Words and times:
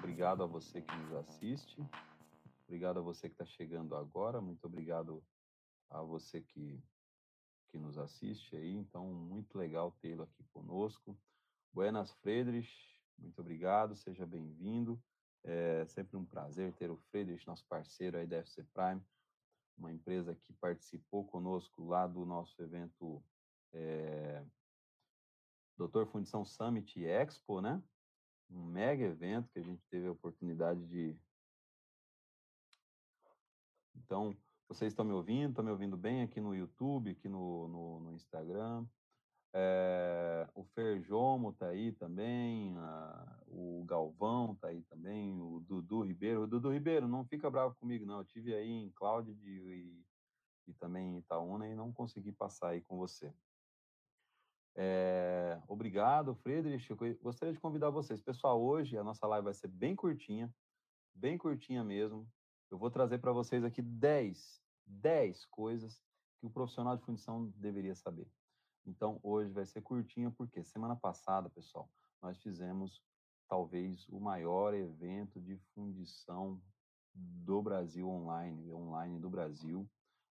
obrigado 0.00 0.42
a 0.42 0.46
você 0.46 0.80
que 0.80 0.96
nos 0.96 1.12
assiste, 1.12 1.86
obrigado 2.64 2.98
a 3.00 3.02
você 3.02 3.28
que 3.28 3.34
está 3.34 3.44
chegando 3.44 3.94
agora, 3.94 4.40
muito 4.40 4.64
obrigado 4.64 5.22
a 5.90 6.00
você 6.00 6.40
que, 6.40 6.82
que 7.68 7.78
nos 7.78 7.98
assiste 7.98 8.56
aí. 8.56 8.74
Então, 8.74 9.12
muito 9.12 9.58
legal 9.58 9.94
tê-lo 10.00 10.22
aqui 10.22 10.42
conosco. 10.54 11.18
Buenas 11.70 12.12
Friedrich, 12.14 12.72
muito 13.18 13.42
obrigado, 13.42 13.94
seja 13.94 14.24
bem-vindo. 14.24 14.98
É 15.44 15.84
sempre 15.84 16.16
um 16.16 16.24
prazer 16.24 16.72
ter 16.72 16.90
o 16.90 16.96
Friedrich, 17.10 17.46
nosso 17.46 17.66
parceiro 17.66 18.16
aí 18.16 18.26
da 18.26 18.38
FC 18.38 18.64
Prime, 18.72 19.02
uma 19.76 19.92
empresa 19.92 20.34
que 20.34 20.54
participou 20.54 21.26
conosco 21.26 21.84
lá 21.84 22.06
do 22.06 22.24
nosso 22.24 22.60
evento 22.62 23.22
é, 23.70 24.42
Doutor 25.76 26.06
Fundição 26.06 26.42
Summit 26.42 27.04
Expo, 27.04 27.60
né? 27.60 27.82
Um 28.50 28.64
mega 28.64 29.04
evento 29.04 29.50
que 29.52 29.58
a 29.58 29.62
gente 29.62 29.82
teve 29.88 30.06
a 30.06 30.12
oportunidade 30.12 30.84
de. 30.86 31.16
Então, 33.94 34.36
vocês 34.68 34.92
estão 34.92 35.04
me 35.04 35.12
ouvindo? 35.12 35.50
Estão 35.50 35.64
me 35.64 35.70
ouvindo 35.70 35.96
bem 35.96 36.22
aqui 36.22 36.40
no 36.40 36.54
YouTube, 36.54 37.10
aqui 37.10 37.28
no, 37.28 37.68
no, 37.68 38.00
no 38.00 38.12
Instagram? 38.12 38.86
É, 39.52 40.48
o 40.54 40.62
Ferjomo 40.62 41.50
está 41.50 41.66
aí 41.66 41.90
também, 41.92 42.76
a, 42.78 43.42
o 43.48 43.84
Galvão 43.84 44.52
está 44.52 44.68
aí 44.68 44.82
também, 44.82 45.40
o 45.40 45.60
Dudu 45.66 46.02
Ribeiro. 46.02 46.42
O 46.42 46.46
Dudu 46.46 46.72
Ribeiro, 46.72 47.08
não 47.08 47.24
fica 47.24 47.50
bravo 47.50 47.74
comigo, 47.76 48.06
não. 48.06 48.18
Eu 48.18 48.24
tive 48.24 48.54
aí 48.54 48.70
em 48.70 48.90
Cláudio 48.90 49.36
e, 49.44 50.04
e 50.68 50.74
também 50.74 51.14
em 51.14 51.18
Itaúna 51.18 51.68
e 51.68 51.74
não 51.74 51.92
consegui 51.92 52.30
passar 52.30 52.70
aí 52.70 52.80
com 52.80 52.96
você. 52.96 53.32
É, 54.76 55.60
obrigado, 55.66 56.34
Friedrich. 56.34 56.90
Eu 56.90 56.96
gostaria 57.22 57.52
de 57.52 57.60
convidar 57.60 57.90
vocês. 57.90 58.20
Pessoal, 58.20 58.60
hoje 58.62 58.96
a 58.96 59.04
nossa 59.04 59.26
live 59.26 59.44
vai 59.44 59.54
ser 59.54 59.68
bem 59.68 59.96
curtinha, 59.96 60.52
bem 61.14 61.36
curtinha 61.36 61.82
mesmo. 61.82 62.28
Eu 62.70 62.78
vou 62.78 62.90
trazer 62.90 63.18
para 63.18 63.32
vocês 63.32 63.64
aqui 63.64 63.82
10, 63.82 64.62
10 64.86 65.44
coisas 65.46 66.02
que 66.38 66.46
o 66.46 66.50
profissional 66.50 66.96
de 66.96 67.04
fundição 67.04 67.46
deveria 67.56 67.94
saber. 67.94 68.28
Então, 68.86 69.20
hoje 69.22 69.52
vai 69.52 69.66
ser 69.66 69.82
curtinha, 69.82 70.30
porque 70.30 70.64
semana 70.64 70.96
passada, 70.96 71.50
pessoal, 71.50 71.90
nós 72.22 72.40
fizemos 72.40 73.02
talvez 73.48 74.08
o 74.08 74.20
maior 74.20 74.72
evento 74.72 75.40
de 75.40 75.56
fundição 75.74 76.60
do 77.12 77.60
Brasil 77.60 78.08
online, 78.08 78.72
online 78.72 79.18
do 79.18 79.28
Brasil, 79.28 79.88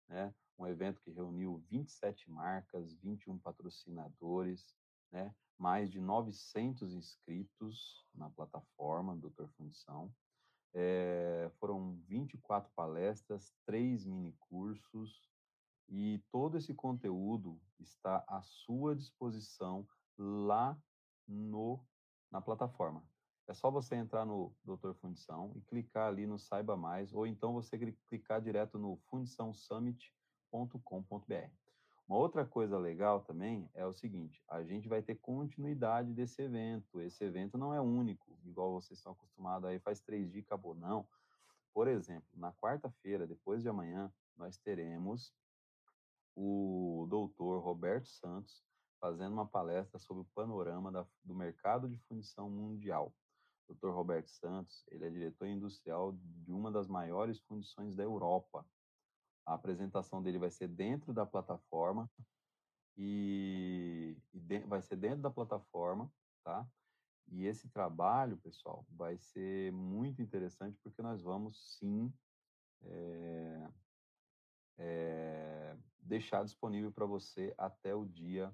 né? 0.07 0.33
Um 0.57 0.65
evento 0.65 1.01
que 1.01 1.11
reuniu 1.11 1.63
27 1.69 2.29
marcas, 2.31 2.93
21 2.95 3.37
patrocinadores, 3.37 4.75
né? 5.11 5.33
Mais 5.57 5.89
de 5.91 5.99
900 5.99 6.93
inscritos 6.93 8.05
na 8.13 8.29
plataforma 8.29 9.15
Doutor 9.15 9.49
Fundição. 9.49 10.13
É, 10.73 11.49
foram 11.59 11.95
24 12.07 12.71
palestras, 12.75 13.53
três 13.65 14.05
mini 14.05 14.33
cursos, 14.39 15.27
e 15.89 16.21
todo 16.31 16.57
esse 16.57 16.73
conteúdo 16.73 17.59
está 17.79 18.23
à 18.27 18.41
sua 18.41 18.95
disposição 18.95 19.87
lá 20.17 20.77
no, 21.27 21.79
na 22.31 22.41
plataforma. 22.41 23.03
É 23.47 23.53
só 23.53 23.71
você 23.71 23.95
entrar 23.95 24.25
no 24.25 24.53
Doutor 24.63 24.93
Fundição 24.95 25.53
e 25.55 25.61
clicar 25.61 26.09
ali 26.09 26.27
no 26.27 26.37
Saiba 26.37 26.75
Mais, 26.75 27.13
ou 27.13 27.25
então 27.25 27.53
você 27.53 27.77
clicar 28.09 28.41
direto 28.41 28.77
no 28.77 28.97
Uma 32.07 32.19
outra 32.19 32.45
coisa 32.45 32.77
legal 32.77 33.21
também 33.21 33.69
é 33.73 33.85
o 33.85 33.93
seguinte: 33.93 34.41
a 34.49 34.63
gente 34.63 34.87
vai 34.87 35.01
ter 35.01 35.15
continuidade 35.15 36.13
desse 36.13 36.41
evento. 36.41 37.01
Esse 37.01 37.23
evento 37.23 37.57
não 37.57 37.73
é 37.73 37.81
único, 37.81 38.37
igual 38.45 38.73
vocês 38.73 38.97
estão 38.97 39.11
acostumados 39.11 39.69
aí, 39.69 39.79
faz 39.79 39.99
três 39.99 40.31
dias 40.31 40.45
acabou. 40.45 40.73
Não. 40.73 41.07
Por 41.73 41.87
exemplo, 41.87 42.27
na 42.33 42.53
quarta-feira, 42.53 43.27
depois 43.27 43.61
de 43.61 43.69
amanhã, 43.69 44.11
nós 44.37 44.57
teremos 44.57 45.33
o 46.35 47.05
doutor 47.09 47.59
Roberto 47.59 48.07
Santos 48.07 48.63
fazendo 48.99 49.33
uma 49.33 49.45
palestra 49.45 49.99
sobre 49.99 50.21
o 50.21 50.27
panorama 50.33 50.91
da, 50.91 51.05
do 51.23 51.35
mercado 51.35 51.89
de 51.89 51.97
fundição 52.07 52.49
mundial. 52.49 53.13
O 53.67 53.73
Dr. 53.73 53.89
Roberto 53.89 54.29
Santos, 54.29 54.85
ele 54.89 55.05
é 55.05 55.09
diretor 55.09 55.45
industrial 55.47 56.13
de 56.13 56.51
uma 56.51 56.71
das 56.71 56.87
maiores 56.87 57.39
fundições 57.41 57.95
da 57.95 58.03
Europa. 58.03 58.65
A 59.47 59.55
apresentação 59.55 60.21
dele 60.21 60.37
vai 60.37 60.51
ser 60.51 60.67
dentro 60.67 61.11
da 61.11 61.25
plataforma 61.25 62.07
e, 62.95 64.15
e 64.33 64.39
de, 64.39 64.59
vai 64.59 64.81
ser 64.81 64.97
dentro 64.97 65.21
da 65.21 65.31
plataforma, 65.31 66.11
tá? 66.43 66.67
E 67.29 67.45
esse 67.45 67.67
trabalho, 67.69 68.37
pessoal, 68.37 68.85
vai 68.89 69.17
ser 69.17 69.71
muito 69.71 70.21
interessante 70.21 70.77
porque 70.83 71.01
nós 71.01 71.21
vamos 71.21 71.77
sim 71.77 72.13
é, 72.83 73.69
é, 74.77 75.77
deixar 75.99 76.43
disponível 76.43 76.91
para 76.91 77.05
você 77.05 77.53
até 77.57 77.95
o 77.95 78.05
dia 78.05 78.53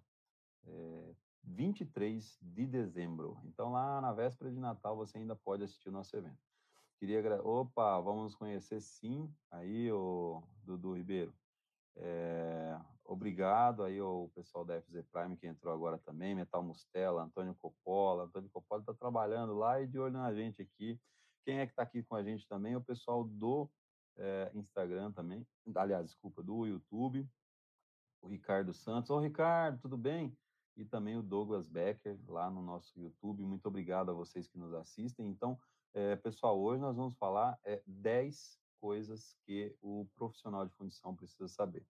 é, 0.66 1.16
23 1.44 2.38
de 2.42 2.66
dezembro. 2.66 3.40
Então, 3.46 3.72
lá 3.72 4.00
na 4.00 4.14
véspera 4.14 4.52
de 4.52 4.60
Natal, 4.60 4.96
você 4.96 5.18
ainda 5.18 5.36
pode 5.36 5.64
assistir 5.64 5.90
o 5.90 5.92
nosso 5.92 6.16
evento. 6.16 6.53
Queria. 7.04 7.22
Opa, 7.44 8.00
vamos 8.00 8.34
conhecer 8.34 8.80
sim 8.80 9.30
aí 9.52 9.92
o 9.92 10.42
Dudu 10.64 10.94
Ribeiro. 10.94 11.34
É, 11.98 12.80
obrigado 13.04 13.84
aí 13.84 14.00
ao 14.00 14.30
pessoal 14.30 14.64
da 14.64 14.82
FZ 14.82 15.04
Prime 15.12 15.36
que 15.36 15.46
entrou 15.46 15.74
agora 15.74 15.98
também, 15.98 16.34
Metal 16.34 16.64
Mustela, 16.64 17.24
Antônio 17.24 17.54
Coppola. 17.56 18.24
Antônio 18.24 18.50
Coppola 18.50 18.80
está 18.80 18.94
trabalhando 18.94 19.54
lá 19.54 19.82
e 19.82 19.88
de 19.88 20.00
olho 20.00 20.14
na 20.14 20.34
gente 20.34 20.62
aqui. 20.62 20.98
Quem 21.44 21.60
é 21.60 21.66
que 21.66 21.74
está 21.74 21.84
aqui 21.84 22.04
com 22.04 22.16
a 22.16 22.24
gente 22.24 22.48
também? 22.48 22.74
O 22.74 22.82
pessoal 22.82 23.26
do 23.26 23.70
é, 24.16 24.50
Instagram 24.54 25.12
também, 25.12 25.46
aliás, 25.76 26.06
desculpa, 26.06 26.42
do 26.42 26.66
YouTube, 26.66 27.30
o 28.22 28.30
Ricardo 28.30 28.74
Santos. 28.74 29.10
Ô, 29.10 29.20
Ricardo, 29.20 29.78
tudo 29.82 29.98
bem? 29.98 30.34
E 30.78 30.86
também 30.86 31.18
o 31.18 31.22
Douglas 31.22 31.68
Becker 31.68 32.18
lá 32.30 32.50
no 32.50 32.62
nosso 32.62 32.98
YouTube. 32.98 33.44
Muito 33.44 33.66
obrigado 33.66 34.10
a 34.10 34.14
vocês 34.14 34.48
que 34.48 34.58
nos 34.58 34.74
assistem. 34.74 35.28
Então, 35.28 35.60
é, 35.94 36.16
pessoal, 36.16 36.60
hoje 36.60 36.82
nós 36.82 36.96
vamos 36.96 37.16
falar 37.16 37.60
é, 37.64 37.82
10 37.86 38.60
coisas 38.80 39.36
que 39.46 39.76
o 39.82 40.08
profissional 40.16 40.66
de 40.66 40.74
fundição 40.74 41.16
precisa 41.16 41.48
saber. 41.48 41.86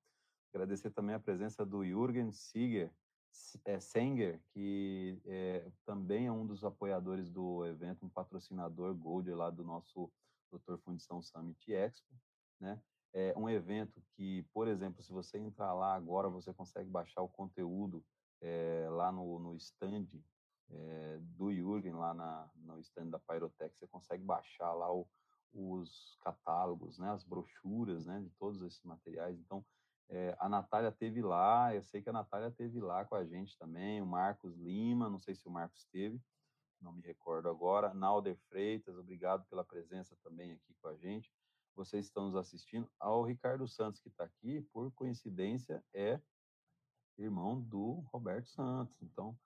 Agradecer 0.54 0.92
também 0.92 1.16
a 1.16 1.20
presença 1.20 1.66
do 1.66 1.84
Jürgen 1.84 2.32
Siger, 2.32 2.94
é, 3.66 3.80
Senger, 3.80 4.40
que 4.54 5.20
é, 5.26 5.72
também 5.86 6.28
é 6.28 6.32
um 6.32 6.46
dos 6.46 6.64
apoiadores 6.64 7.30
do 7.30 7.66
evento, 7.66 8.06
um 8.06 8.10
patrocinador 8.10 8.94
Gold 8.94 9.32
lá 9.32 9.50
do 9.50 9.64
nosso 9.64 10.12
Doutor 10.52 10.78
Fundição 10.80 11.22
Summit 11.22 11.74
Expo, 11.74 12.14
né? 12.60 12.80
É 13.12 13.34
um 13.38 13.48
evento 13.50 14.02
que, 14.16 14.44
por 14.54 14.68
exemplo, 14.68 15.02
se 15.02 15.12
você 15.12 15.38
entrar 15.38 15.74
lá 15.74 15.94
agora, 15.96 16.30
você 16.30 16.52
consegue 16.52 16.90
baixar 16.90 17.22
o 17.22 17.30
conteúdo 17.30 18.04
é, 18.42 18.88
lá 18.90 19.12
no, 19.12 19.40
no 19.40 19.56
stand 19.56 20.08
é, 20.76 21.20
do 21.22 21.54
Jürgen, 21.54 21.94
lá 21.94 22.14
na, 22.14 22.50
no 22.56 22.80
stand 22.80 23.10
da 23.10 23.20
Pyrotech, 23.20 23.76
você 23.76 23.88
consegue 23.88 24.24
baixar 24.24 24.74
lá 24.74 24.94
o, 24.94 25.08
os 25.54 26.18
catálogos, 26.22 26.98
né, 26.98 27.10
as 27.12 27.24
brochuras, 27.24 28.06
né, 28.06 28.20
de 28.22 28.30
todos 28.32 28.62
esses 28.62 28.84
materiais. 28.84 29.38
Então, 29.40 29.64
é, 30.10 30.36
a 30.40 30.50
Natália 30.50 30.92
teve 30.92 31.22
lá, 31.22 31.74
eu 31.74 31.84
sei 31.84 32.02
que 32.02 32.10
a 32.10 32.14
Natália 32.14 32.52
teve 32.52 32.80
lá 32.80 33.06
com 33.06 33.16
a 33.16 33.26
gente 33.26 33.58
também, 33.58 34.02
o 34.02 34.06
Marcos 34.06 34.56
Lima, 34.58 35.10
não 35.10 35.20
sei 35.20 35.36
se 35.36 35.48
o 35.48 35.52
Marcos 35.52 35.86
teve, 35.92 36.22
não 36.82 36.92
me 36.92 37.02
recordo 37.02 37.48
agora. 37.48 37.94
Nalder 37.94 38.38
Freitas, 38.50 38.98
obrigado 38.98 39.46
pela 39.46 39.64
presença 39.64 40.16
também 40.24 40.52
aqui 40.52 40.76
com 40.82 40.90
a 40.90 40.96
gente. 40.96 41.32
Vocês 41.76 42.06
estão 42.06 42.26
nos 42.26 42.36
assistindo. 42.36 42.88
Ao 43.00 43.24
Ricardo 43.24 43.68
Santos, 43.68 44.00
que 44.02 44.10
está 44.10 44.26
aqui, 44.26 44.62
por 44.74 44.92
coincidência, 44.92 45.84
é 45.94 46.20
irmão 47.18 47.60
do 47.60 48.04
Roberto 48.12 48.48
Santos. 48.50 49.02
Então, 49.02 49.38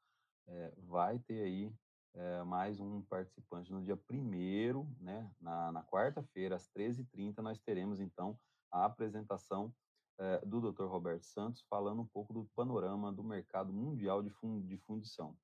é, 0.48 0.74
vai 0.78 1.20
ter 1.20 1.44
aí 1.44 1.74
é, 2.14 2.44
mais 2.44 2.80
um 2.80 3.02
participante 3.04 3.72
no 3.72 3.84
dia 3.84 3.96
primeiro, 3.96 4.88
né? 5.00 5.30
Na, 5.40 5.72
na 5.72 5.84
quarta-feira, 5.84 6.56
às 6.56 6.70
13h30, 6.70 7.38
nós 7.40 7.60
teremos, 7.60 8.00
então, 8.00 8.40
a 8.72 8.86
apresentação 8.86 9.74
é, 10.20 10.40
do 10.46 10.72
Dr. 10.72 10.86
Roberto 10.86 11.26
Santos, 11.26 11.64
falando 11.70 12.02
um 12.02 12.08
pouco 12.08 12.34
do 12.34 12.46
panorama 12.56 13.12
do 13.12 13.24
mercado 13.24 13.72
mundial 13.72 14.24
de, 14.24 14.30
fund, 14.30 14.66
de 14.66 14.78
fundição 14.78 15.38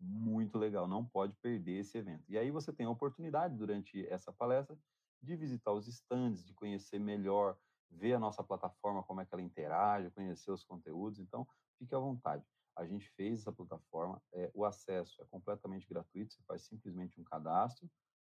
muito 0.00 0.58
legal, 0.58 0.86
não 0.86 1.04
pode 1.04 1.34
perder 1.42 1.80
esse 1.80 1.98
evento. 1.98 2.24
E 2.28 2.38
aí 2.38 2.50
você 2.50 2.72
tem 2.72 2.86
a 2.86 2.90
oportunidade, 2.90 3.56
durante 3.56 4.06
essa 4.06 4.32
palestra, 4.32 4.78
de 5.20 5.34
visitar 5.34 5.72
os 5.72 5.88
stands, 5.88 6.44
de 6.44 6.54
conhecer 6.54 6.98
melhor, 7.00 7.58
ver 7.90 8.14
a 8.14 8.18
nossa 8.18 8.44
plataforma, 8.44 9.02
como 9.02 9.20
é 9.20 9.26
que 9.26 9.34
ela 9.34 9.42
interage, 9.42 10.10
conhecer 10.10 10.50
os 10.52 10.62
conteúdos. 10.62 11.18
Então, 11.18 11.46
fique 11.78 11.94
à 11.94 11.98
vontade. 11.98 12.44
A 12.78 12.86
gente 12.86 13.10
fez 13.10 13.40
essa 13.40 13.52
plataforma, 13.52 14.22
é, 14.32 14.50
o 14.54 14.64
acesso 14.64 15.20
é 15.20 15.24
completamente 15.26 15.88
gratuito, 15.88 16.32
você 16.32 16.42
faz 16.44 16.62
simplesmente 16.62 17.20
um 17.20 17.24
cadastro 17.24 17.90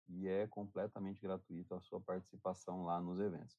e 0.09 0.27
é 0.27 0.45
completamente 0.47 1.21
gratuito 1.21 1.73
a 1.73 1.79
sua 1.79 2.01
participação 2.01 2.83
lá 2.83 2.99
nos 2.99 3.19
eventos. 3.19 3.57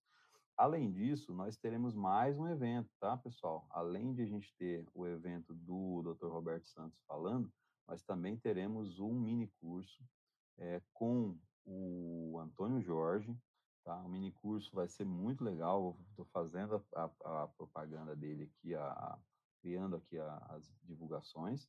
Além 0.57 0.93
disso, 0.93 1.33
nós 1.33 1.57
teremos 1.57 1.95
mais 1.95 2.39
um 2.39 2.47
evento, 2.47 2.89
tá, 3.01 3.17
pessoal? 3.17 3.67
Além 3.71 4.13
de 4.13 4.23
a 4.23 4.27
gente 4.27 4.55
ter 4.57 4.87
o 4.95 5.07
evento 5.07 5.55
do 5.55 6.03
Dr. 6.03 6.29
Roberto 6.29 6.67
Santos 6.67 7.01
falando, 7.09 7.51
nós 7.89 8.03
também 8.03 8.37
teremos 8.37 9.01
um 9.01 9.13
mini 9.13 9.49
curso 9.61 10.05
é, 10.59 10.83
com 10.93 11.37
o 11.65 12.39
Antônio 12.39 12.81
Jorge, 12.83 13.35
tá? 13.83 13.97
O 14.03 14.09
mini 14.09 14.31
curso 14.33 14.71
vai 14.75 14.87
ser 14.87 15.05
muito 15.05 15.43
legal. 15.43 15.99
Estou 16.11 16.25
fazendo 16.27 16.77
a, 16.95 17.11
a, 17.25 17.43
a, 17.45 17.49
propaganda 17.49 18.15
dele 18.15 18.45
aqui, 18.45 18.75
a, 18.75 19.19
criando 19.65 19.97
aqui 19.97 20.19
as 20.19 20.71
divulgações. 20.83 21.67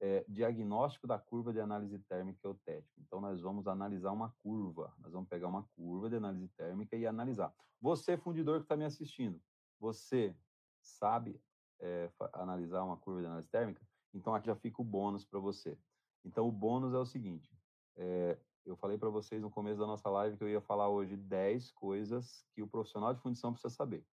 É, 0.00 0.24
diagnóstico 0.28 1.06
da 1.06 1.18
curva 1.18 1.52
de 1.52 1.60
análise 1.60 1.98
térmica 2.00 2.46
eutética. 2.46 3.00
Então, 3.00 3.20
nós 3.20 3.40
vamos 3.40 3.66
analisar 3.66 4.12
uma 4.12 4.30
curva. 4.38 4.94
Nós 4.98 5.12
vamos 5.12 5.28
pegar 5.28 5.48
uma 5.48 5.64
curva 5.74 6.08
de 6.08 6.16
análise 6.16 6.48
térmica 6.50 6.96
e 6.96 7.06
analisar. 7.06 7.52
Você, 7.80 8.16
fundidor 8.16 8.58
que 8.58 8.64
está 8.64 8.76
me 8.76 8.84
assistindo, 8.84 9.40
você 9.80 10.36
sabe 10.80 11.40
é, 11.80 12.10
analisar 12.34 12.84
uma 12.84 12.96
curva 12.96 13.20
de 13.20 13.26
análise 13.26 13.48
térmica? 13.48 13.84
Então, 14.12 14.34
aqui 14.34 14.46
já 14.46 14.54
fica 14.54 14.80
o 14.80 14.84
bônus 14.84 15.24
para 15.24 15.40
você. 15.40 15.76
Então, 16.24 16.46
o 16.46 16.52
bônus 16.52 16.94
é 16.94 16.98
o 16.98 17.06
seguinte: 17.06 17.50
é, 17.96 18.38
eu 18.64 18.76
falei 18.76 18.96
para 18.96 19.10
vocês 19.10 19.42
no 19.42 19.50
começo 19.50 19.80
da 19.80 19.86
nossa 19.86 20.08
live 20.08 20.36
que 20.36 20.44
eu 20.44 20.48
ia 20.48 20.60
falar 20.60 20.88
hoje 20.88 21.16
10 21.16 21.72
coisas 21.72 22.44
que 22.52 22.62
o 22.62 22.68
profissional 22.68 23.12
de 23.12 23.20
fundição 23.20 23.52
precisa 23.52 23.74
saber. 23.74 24.04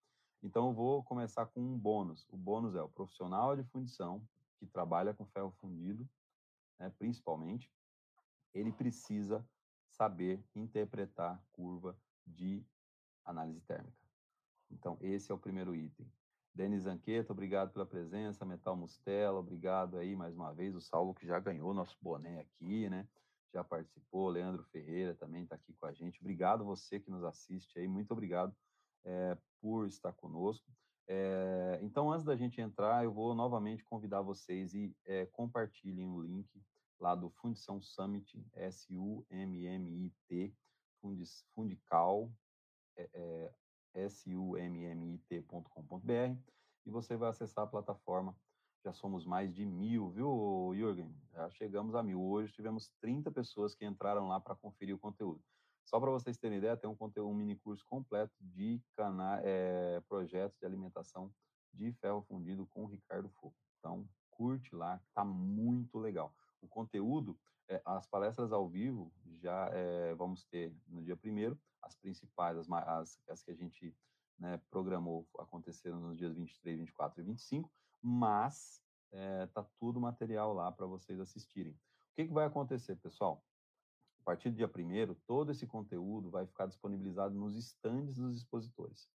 Então, 0.44 0.74
vou 0.74 1.04
começar 1.04 1.46
com 1.46 1.62
um 1.62 1.78
bônus. 1.78 2.28
O 2.30 2.38
bônus 2.38 2.76
é 2.76 2.82
o 2.82 2.90
profissional 2.90 3.56
de 3.56 3.64
fundição 3.64 4.22
que 4.60 4.66
trabalha 4.66 5.14
com 5.14 5.26
ferro 5.26 5.52
fundido, 5.60 6.08
né, 6.80 6.92
principalmente, 6.98 7.72
ele 8.54 8.72
precisa 8.72 9.48
saber 9.90 10.44
interpretar 10.56 11.42
curva 11.52 11.98
de 12.26 12.66
análise 13.24 13.62
térmica. 13.62 13.98
Então, 14.70 14.98
esse 15.02 15.32
é 15.32 15.36
o 15.36 15.40
primeiro 15.40 15.76
item. 15.76 16.12
Denis 16.54 16.86
Anqueta, 16.86 17.32
obrigado 17.32 17.72
pela 17.72 17.86
presença. 17.86 18.46
Metal 18.46 18.76
Mustela, 18.76 19.40
obrigado 19.40 19.98
aí 19.98 20.16
mais 20.16 20.36
uma 20.36 20.54
vez. 20.54 20.76
O 20.76 20.82
Saulo 20.82 21.14
que 21.14 21.26
já 21.26 21.40
ganhou 21.40 21.74
nosso 21.74 21.98
boné 22.02 22.42
aqui, 22.42 22.90
né? 22.90 23.08
já 23.54 23.64
participou, 23.64 24.30
Leandro 24.30 24.64
Ferreira 24.64 25.14
também 25.14 25.44
está 25.44 25.56
aqui 25.56 25.74
com 25.74 25.86
a 25.86 25.94
gente. 25.94 26.20
Obrigado 26.20 26.64
você 26.64 27.00
que 27.00 27.12
nos 27.12 27.24
assiste 27.24 27.78
aí, 27.78 27.88
muito 27.88 28.12
obrigado 28.12 28.56
é, 29.04 29.38
por 29.60 29.88
estar 29.88 30.14
conosco. 30.14 30.66
É, 31.08 31.80
então, 31.82 32.12
antes 32.12 32.26
da 32.26 32.36
gente 32.36 32.62
entrar, 32.62 33.04
eu 33.04 33.12
vou 33.12 33.34
novamente 33.36 33.84
convidar 33.84 34.22
vocês 34.22 34.74
e 34.74 34.96
é, 35.06 35.26
compartilhem 35.28 36.10
o 36.10 36.22
link 36.22 36.50
lá 37.00 37.14
do 37.16 37.30
Fundição 37.30 37.82
Summit, 37.82 38.44
S-U-M-M-I-T, 38.54 40.54
Fundical, 41.54 42.32
é, 42.96 43.54
S-U-M-M-I-T.com.br, 43.94 46.38
e 46.86 46.90
você 46.90 47.18
vai 47.18 47.30
acessar 47.30 47.66
a 47.66 47.68
plataforma 47.68 48.36
já 48.84 48.94
somos 48.94 49.26
mais 49.26 49.54
de 49.54 49.64
mil, 49.64 50.10
viu, 50.10 50.72
Jürgen? 50.74 51.16
Já 51.34 51.50
chegamos 51.52 51.94
a 51.94 52.02
mil. 52.02 52.20
Hoje 52.20 52.52
tivemos 52.52 52.90
30 53.00 53.32
pessoas 53.32 53.76
que 53.76 53.86
entraram 53.86 54.28
lá 54.28 54.40
para 54.40 54.56
conferir 54.56 54.96
o 54.96 55.00
conteúdo. 55.00 55.40
Só 55.84 56.00
para 56.00 56.12
vocês 56.12 56.38
terem 56.38 56.58
ideia, 56.58 56.78
tem 56.78 56.90
um 56.90 56.96
conteúdo, 56.96 57.30
um 57.30 57.34
mini 57.34 57.56
curso 57.56 57.86
completo 57.86 58.34
de 58.40 58.82
cana 58.96 59.42
é, 59.44 60.00
projetos 60.08 60.58
de 60.58 60.66
alimentação 60.66 61.34
de 61.74 61.92
ferro 61.94 62.22
fundido 62.24 62.66
com 62.68 62.84
o 62.84 62.88
Ricardo 62.88 63.30
Fogo. 63.30 63.56
Então, 63.80 64.08
curte 64.30 64.74
lá, 64.76 65.02
tá 65.14 65.24
muito 65.24 65.98
legal. 65.98 66.34
O 66.62 66.68
conteúdo, 66.68 67.38
é, 67.68 67.82
as 67.84 68.08
palestras 68.08 68.52
ao 68.52 68.70
vivo 68.70 69.12
já 69.42 69.70
é, 69.74 70.14
vamos 70.16 70.46
ter 70.46 70.74
no 70.88 71.04
dia 71.04 71.18
primeiro, 71.18 71.60
as 71.82 71.96
principais, 71.96 72.58
as, 72.58 72.70
as, 72.70 73.20
as 73.28 73.42
que 73.44 73.52
a 73.52 73.56
gente 73.56 73.96
né, 74.38 74.60
programou 74.70 75.28
aconteceram 75.40 76.00
nos 76.00 76.18
dias 76.18 76.34
23, 76.34 76.80
24 76.80 77.22
e 77.22 77.24
25 77.24 77.72
mas 78.02 78.82
é, 79.12 79.46
tá 79.48 79.64
tudo 79.80 80.00
material 80.00 80.54
lá 80.54 80.72
para 80.72 80.86
vocês 80.86 81.20
assistirem. 81.20 81.74
O 81.74 82.16
que, 82.16 82.28
que 82.28 82.34
vai 82.34 82.46
acontecer, 82.46 82.96
pessoal? 82.96 83.44
A 84.22 84.24
partir 84.24 84.52
do 84.52 84.56
dia 84.56 84.68
primeiro, 84.68 85.16
todo 85.26 85.52
esse 85.52 85.66
conteúdo 85.66 86.30
vai 86.30 86.46
ficar 86.46 86.68
disponibilizado 86.68 87.34
nos 87.34 87.56
estandes 87.56 88.18
dos 88.18 88.38
expositores. 88.38 89.10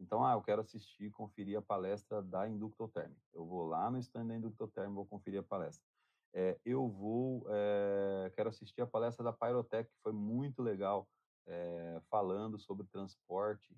Então, 0.00 0.24
ah, 0.24 0.32
eu 0.32 0.42
quero 0.42 0.60
assistir, 0.60 1.12
conferir 1.12 1.56
a 1.56 1.62
palestra 1.62 2.20
da 2.20 2.48
Inductoterm. 2.48 3.12
Eu 3.32 3.46
vou 3.46 3.66
lá 3.68 3.88
no 3.88 3.98
stand 3.98 4.26
da 4.26 4.36
Inductoterm, 4.36 4.92
vou 4.94 5.06
conferir 5.06 5.40
a 5.40 5.44
palestra. 5.44 5.86
É, 6.34 6.58
eu 6.64 6.88
vou, 6.88 7.46
é, 7.48 8.32
quero 8.34 8.48
assistir 8.48 8.82
a 8.82 8.86
palestra 8.86 9.24
da 9.24 9.32
Pyrotech, 9.32 9.88
que 9.88 10.02
foi 10.02 10.12
muito 10.12 10.60
legal, 10.60 11.08
é, 11.46 12.02
falando 12.10 12.58
sobre 12.58 12.86
transporte, 12.86 13.74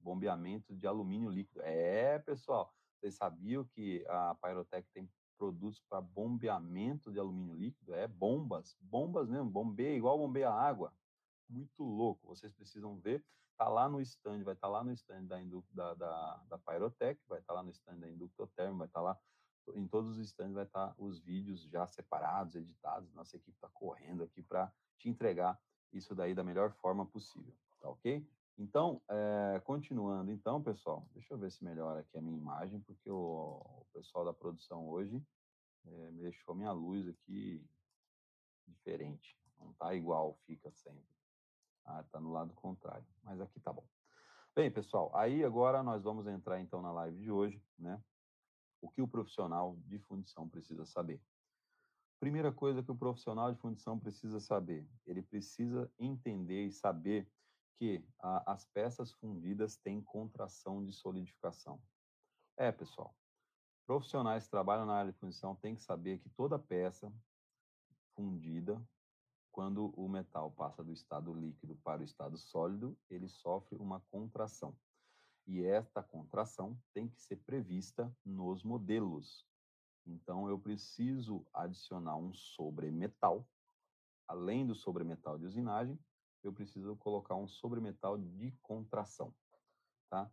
bombeamento 0.00 0.74
de 0.74 0.86
alumínio 0.86 1.30
líquido. 1.30 1.60
É, 1.62 2.18
pessoal, 2.18 2.74
vocês 2.98 3.14
sabiam 3.14 3.64
que 3.64 4.04
a 4.08 4.34
Pyrotech 4.42 4.88
tem 4.92 5.08
produtos 5.34 5.80
para 5.88 6.00
bombeamento 6.00 7.12
de 7.12 7.18
alumínio 7.18 7.54
líquido? 7.54 7.94
É 7.94 8.06
bombas, 8.06 8.76
bombas 8.80 9.28
mesmo, 9.28 9.50
bombeia, 9.50 9.96
igual 9.96 10.18
bombeia 10.18 10.50
água. 10.50 10.92
Muito 11.48 11.82
louco, 11.82 12.26
vocês 12.26 12.52
precisam 12.52 12.98
ver. 12.98 13.24
Tá 13.56 13.68
lá 13.68 13.88
no 13.88 14.00
stand, 14.00 14.42
vai 14.42 14.54
estar 14.54 14.66
tá 14.66 14.72
lá 14.72 14.82
no 14.82 14.92
stand 14.92 15.26
da, 15.26 15.38
da, 15.70 15.94
da, 15.94 16.44
da 16.48 16.58
Pyrotech, 16.58 17.20
vai 17.28 17.38
estar 17.38 17.52
tá 17.52 17.60
lá 17.60 17.62
no 17.62 17.70
stand 17.70 17.98
da 17.98 18.08
Inductoterm, 18.08 18.76
vai 18.76 18.88
estar 18.88 19.00
tá 19.00 19.04
lá 19.04 19.20
em 19.72 19.86
todos 19.86 20.10
os 20.10 20.18
stands 20.18 20.54
vai 20.54 20.64
estar 20.64 20.88
tá 20.88 20.94
os 20.98 21.20
vídeos 21.20 21.62
já 21.62 21.86
separados, 21.86 22.54
editados. 22.54 23.12
Nossa 23.14 23.36
equipe 23.36 23.56
está 23.56 23.68
correndo 23.68 24.22
aqui 24.22 24.42
para 24.42 24.72
te 24.98 25.08
entregar 25.08 25.58
isso 25.92 26.14
daí 26.14 26.34
da 26.34 26.44
melhor 26.44 26.72
forma 26.72 27.06
possível, 27.06 27.54
tá 27.80 27.88
ok? 27.88 28.26
Então, 28.56 29.02
é, 29.08 29.60
continuando, 29.64 30.30
então, 30.30 30.62
pessoal, 30.62 31.08
deixa 31.12 31.34
eu 31.34 31.38
ver 31.38 31.50
se 31.50 31.64
melhora 31.64 32.00
aqui 32.00 32.16
a 32.16 32.22
minha 32.22 32.38
imagem, 32.38 32.80
porque 32.80 33.10
o, 33.10 33.60
o 33.64 33.86
pessoal 33.92 34.24
da 34.24 34.32
produção 34.32 34.88
hoje 34.88 35.20
é, 35.84 36.10
deixou 36.12 36.54
minha 36.54 36.70
luz 36.70 37.08
aqui 37.08 37.64
diferente. 38.66 39.36
Não 39.58 39.72
tá 39.74 39.94
igual, 39.94 40.38
fica 40.46 40.70
sempre. 40.70 41.04
Ah, 41.84 42.04
tá 42.04 42.20
no 42.20 42.30
lado 42.30 42.54
contrário, 42.54 43.06
mas 43.22 43.40
aqui 43.40 43.58
tá 43.60 43.72
bom. 43.72 43.86
Bem, 44.54 44.70
pessoal, 44.70 45.10
aí 45.16 45.44
agora 45.44 45.82
nós 45.82 46.04
vamos 46.04 46.26
entrar 46.28 46.60
então 46.60 46.80
na 46.80 46.92
live 46.92 47.18
de 47.18 47.30
hoje, 47.30 47.62
né? 47.76 48.00
O 48.80 48.88
que 48.88 49.02
o 49.02 49.08
profissional 49.08 49.76
de 49.86 49.98
fundição 49.98 50.48
precisa 50.48 50.86
saber. 50.86 51.20
Primeira 52.20 52.52
coisa 52.52 52.82
que 52.82 52.90
o 52.90 52.96
profissional 52.96 53.52
de 53.52 53.60
fundição 53.60 53.98
precisa 53.98 54.38
saber, 54.38 54.88
ele 55.04 55.22
precisa 55.22 55.90
entender 55.98 56.66
e 56.66 56.72
saber 56.72 57.28
que 57.78 58.04
a, 58.20 58.52
as 58.52 58.64
peças 58.66 59.12
fundidas 59.12 59.76
têm 59.76 60.02
contração 60.02 60.84
de 60.84 60.92
solidificação. 60.92 61.80
É, 62.56 62.70
pessoal, 62.70 63.14
profissionais 63.86 64.44
que 64.44 64.50
trabalham 64.50 64.86
na 64.86 64.94
área 64.94 65.12
de 65.12 65.18
fundição 65.18 65.56
têm 65.56 65.74
que 65.74 65.82
saber 65.82 66.18
que 66.18 66.28
toda 66.30 66.58
peça 66.58 67.12
fundida, 68.14 68.80
quando 69.50 69.92
o 69.96 70.08
metal 70.08 70.50
passa 70.52 70.82
do 70.82 70.92
estado 70.92 71.32
líquido 71.32 71.76
para 71.76 72.00
o 72.00 72.04
estado 72.04 72.36
sólido, 72.36 72.96
ele 73.10 73.28
sofre 73.28 73.76
uma 73.78 74.00
contração. 74.10 74.76
E 75.46 75.62
esta 75.64 76.02
contração 76.02 76.78
tem 76.92 77.08
que 77.08 77.20
ser 77.20 77.36
prevista 77.36 78.12
nos 78.24 78.62
modelos. 78.62 79.46
Então, 80.06 80.48
eu 80.48 80.58
preciso 80.58 81.46
adicionar 81.52 82.16
um 82.16 82.32
sobremetal, 82.32 83.46
além 84.26 84.66
do 84.66 84.74
sobremetal 84.74 85.38
de 85.38 85.46
usinagem, 85.46 85.98
eu 86.46 86.52
preciso 86.52 86.96
colocar 86.96 87.34
um 87.34 87.48
sobremetal 87.48 88.18
de 88.18 88.52
contração, 88.62 89.34
tá? 90.10 90.30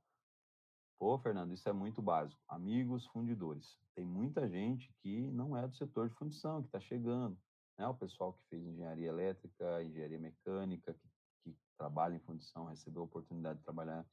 Pô, 0.99 1.17
Fernando, 1.17 1.53
isso 1.53 1.67
é 1.67 1.73
muito 1.73 2.01
básico. 2.01 2.39
Amigos 2.47 3.07
fundidores, 3.07 3.79
tem 3.95 4.05
muita 4.05 4.47
gente 4.47 4.93
que 5.01 5.31
não 5.31 5.57
é 5.57 5.67
do 5.67 5.75
setor 5.75 6.09
de 6.09 6.15
fundição, 6.15 6.61
que 6.61 6.67
está 6.67 6.79
chegando, 6.79 7.37
né? 7.77 7.87
O 7.87 7.95
pessoal 7.95 8.33
que 8.33 8.43
fez 8.49 8.63
engenharia 8.63 9.07
elétrica, 9.07 9.83
engenharia 9.83 10.19
mecânica, 10.19 10.93
que, 10.93 11.09
que 11.43 11.57
trabalha 11.77 12.15
em 12.15 12.19
fundição, 12.19 12.65
recebeu 12.65 13.01
a 13.01 13.05
oportunidade 13.05 13.59
de 13.59 13.63
trabalhar 13.63 14.05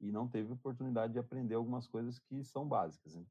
e 0.00 0.12
não 0.12 0.28
teve 0.28 0.52
oportunidade 0.52 1.12
de 1.12 1.18
aprender 1.18 1.54
algumas 1.54 1.86
coisas 1.86 2.18
que 2.18 2.44
são 2.44 2.68
básicas. 2.68 3.14
Né? 3.14 3.24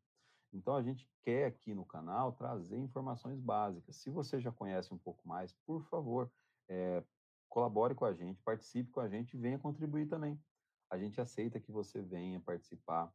Então, 0.51 0.75
a 0.75 0.83
gente 0.83 1.09
quer 1.21 1.45
aqui 1.45 1.73
no 1.73 1.85
canal 1.85 2.33
trazer 2.33 2.77
informações 2.77 3.39
básicas. 3.39 3.95
Se 3.97 4.09
você 4.09 4.39
já 4.39 4.51
conhece 4.51 4.93
um 4.93 4.97
pouco 4.97 5.27
mais, 5.27 5.53
por 5.65 5.83
favor, 5.85 6.31
é, 6.67 7.03
colabore 7.49 7.95
com 7.95 8.05
a 8.05 8.13
gente, 8.13 8.41
participe 8.41 8.91
com 8.91 8.99
a 8.99 9.07
gente 9.07 9.35
e 9.35 9.39
venha 9.39 9.59
contribuir 9.59 10.07
também. 10.07 10.39
A 10.89 10.97
gente 10.97 11.19
aceita 11.19 11.59
que 11.59 11.71
você 11.71 12.01
venha 12.01 12.39
participar. 12.39 13.11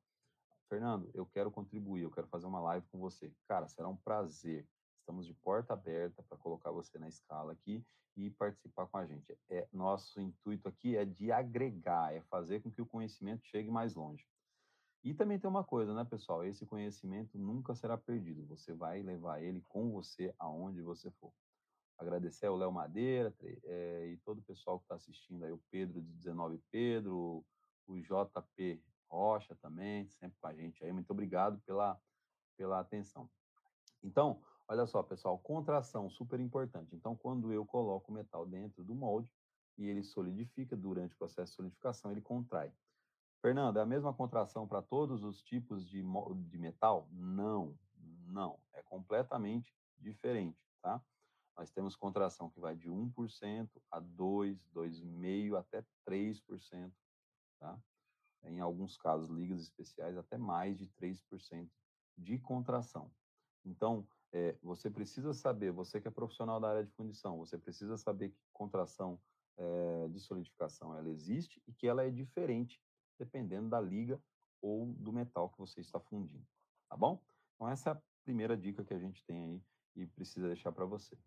Fernando, 0.68 1.10
eu 1.14 1.26
quero 1.26 1.50
contribuir, 1.50 2.02
eu 2.02 2.10
quero 2.10 2.26
fazer 2.26 2.46
uma 2.46 2.60
live 2.60 2.86
com 2.88 2.98
você. 2.98 3.32
Cara, 3.46 3.68
será 3.68 3.88
um 3.88 3.96
prazer. 3.96 4.66
Estamos 4.98 5.26
de 5.26 5.34
porta 5.34 5.72
aberta 5.72 6.22
para 6.22 6.38
colocar 6.38 6.70
você 6.70 6.98
na 6.98 7.08
escala 7.08 7.52
aqui 7.52 7.84
e 8.16 8.30
participar 8.30 8.86
com 8.86 8.98
a 8.98 9.06
gente. 9.06 9.36
É 9.48 9.68
nosso 9.72 10.20
intuito 10.20 10.68
aqui 10.68 10.96
é 10.96 11.04
de 11.04 11.32
agregar, 11.32 12.14
é 12.14 12.20
fazer 12.22 12.60
com 12.60 12.70
que 12.70 12.82
o 12.82 12.86
conhecimento 12.86 13.44
chegue 13.46 13.70
mais 13.70 13.94
longe. 13.94 14.26
E 15.02 15.14
também 15.14 15.38
tem 15.38 15.48
uma 15.48 15.64
coisa, 15.64 15.94
né, 15.94 16.04
pessoal? 16.04 16.44
Esse 16.44 16.66
conhecimento 16.66 17.38
nunca 17.38 17.74
será 17.74 17.96
perdido. 17.96 18.46
Você 18.46 18.74
vai 18.74 19.02
levar 19.02 19.42
ele 19.42 19.62
com 19.68 19.90
você 19.90 20.34
aonde 20.38 20.82
você 20.82 21.10
for. 21.12 21.32
Agradecer 22.00 22.46
ao 22.46 22.56
Léo 22.56 22.72
Madeira 22.72 23.34
é, 23.64 24.08
e 24.12 24.16
todo 24.18 24.38
o 24.38 24.42
pessoal 24.42 24.78
que 24.78 24.84
está 24.84 24.94
assistindo 24.94 25.44
aí, 25.44 25.52
o 25.52 25.60
Pedro 25.70 26.00
de 26.00 26.12
19 26.14 26.58
Pedro, 26.70 27.44
o 27.86 28.00
JP 28.00 28.82
Rocha 29.08 29.54
também, 29.56 30.08
sempre 30.08 30.38
com 30.40 30.46
a 30.46 30.54
gente 30.54 30.82
aí. 30.82 30.92
Muito 30.92 31.10
obrigado 31.10 31.60
pela, 31.60 32.00
pela 32.56 32.80
atenção. 32.80 33.28
Então, 34.02 34.40
olha 34.66 34.86
só, 34.86 35.02
pessoal, 35.02 35.38
contração 35.38 36.08
super 36.08 36.40
importante. 36.40 36.96
Então, 36.96 37.14
quando 37.14 37.52
eu 37.52 37.66
coloco 37.66 38.10
o 38.10 38.14
metal 38.14 38.46
dentro 38.46 38.82
do 38.82 38.94
molde, 38.94 39.30
e 39.80 39.88
ele 39.88 40.04
solidifica. 40.04 40.76
Durante 40.76 41.14
o 41.14 41.18
processo 41.18 41.52
de 41.52 41.56
solidificação, 41.56 42.12
ele 42.12 42.20
contrai. 42.20 42.70
Fernando, 43.40 43.78
é 43.78 43.82
a 43.82 43.86
mesma 43.86 44.12
contração 44.12 44.68
para 44.68 44.82
todos 44.82 45.24
os 45.24 45.42
tipos 45.42 45.88
de, 45.88 46.02
de 46.02 46.58
metal? 46.58 47.08
Não, 47.10 47.74
não. 48.26 48.58
É 48.74 48.82
completamente 48.82 49.74
diferente, 49.98 50.58
tá? 50.82 51.02
Nós 51.60 51.70
temos 51.70 51.94
contração 51.94 52.48
que 52.48 52.58
vai 52.58 52.74
de 52.74 52.88
1% 52.88 53.68
a 53.90 54.00
2%, 54.00 54.58
2,5% 54.74 55.58
até 55.58 55.84
3%, 56.08 56.90
tá? 57.58 57.78
Em 58.44 58.60
alguns 58.60 58.96
casos, 58.96 59.28
ligas 59.28 59.60
especiais, 59.60 60.16
até 60.16 60.38
mais 60.38 60.78
de 60.78 60.86
3% 60.88 61.68
de 62.16 62.38
contração. 62.38 63.12
Então, 63.62 64.08
é, 64.32 64.56
você 64.62 64.88
precisa 64.88 65.34
saber, 65.34 65.70
você 65.70 66.00
que 66.00 66.08
é 66.08 66.10
profissional 66.10 66.58
da 66.58 66.70
área 66.70 66.82
de 66.82 66.92
fundição, 66.92 67.36
você 67.36 67.58
precisa 67.58 67.98
saber 67.98 68.30
que 68.30 68.40
contração 68.54 69.20
é, 69.58 70.08
de 70.08 70.18
solidificação 70.18 70.96
ela 70.96 71.10
existe 71.10 71.62
e 71.68 71.74
que 71.74 71.86
ela 71.86 72.02
é 72.02 72.10
diferente 72.10 72.82
dependendo 73.18 73.68
da 73.68 73.82
liga 73.82 74.18
ou 74.62 74.86
do 74.94 75.12
metal 75.12 75.50
que 75.50 75.58
você 75.58 75.82
está 75.82 76.00
fundindo, 76.00 76.46
tá 76.88 76.96
bom? 76.96 77.22
Então 77.54 77.68
essa 77.68 77.90
é 77.90 77.92
a 77.92 78.02
primeira 78.24 78.56
dica 78.56 78.82
que 78.82 78.94
a 78.94 78.98
gente 78.98 79.22
tem 79.26 79.42
aí 79.42 79.62
e 79.94 80.06
precisa 80.06 80.46
deixar 80.46 80.72
para 80.72 80.86
você. 80.86 81.18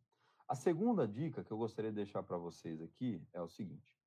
A 0.47 0.55
segunda 0.55 1.07
dica 1.07 1.43
que 1.43 1.51
eu 1.51 1.57
gostaria 1.57 1.91
de 1.91 1.95
deixar 1.95 2.21
para 2.23 2.37
vocês 2.37 2.81
aqui 2.81 3.25
é 3.33 3.41
o 3.41 3.47
seguinte: 3.47 3.97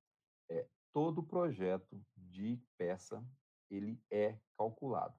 é 0.49 0.67
todo 0.93 1.23
projeto 1.23 2.01
de 2.15 2.61
peça 2.77 3.23
ele 3.69 4.01
é 4.09 4.39
calculado. 4.57 5.17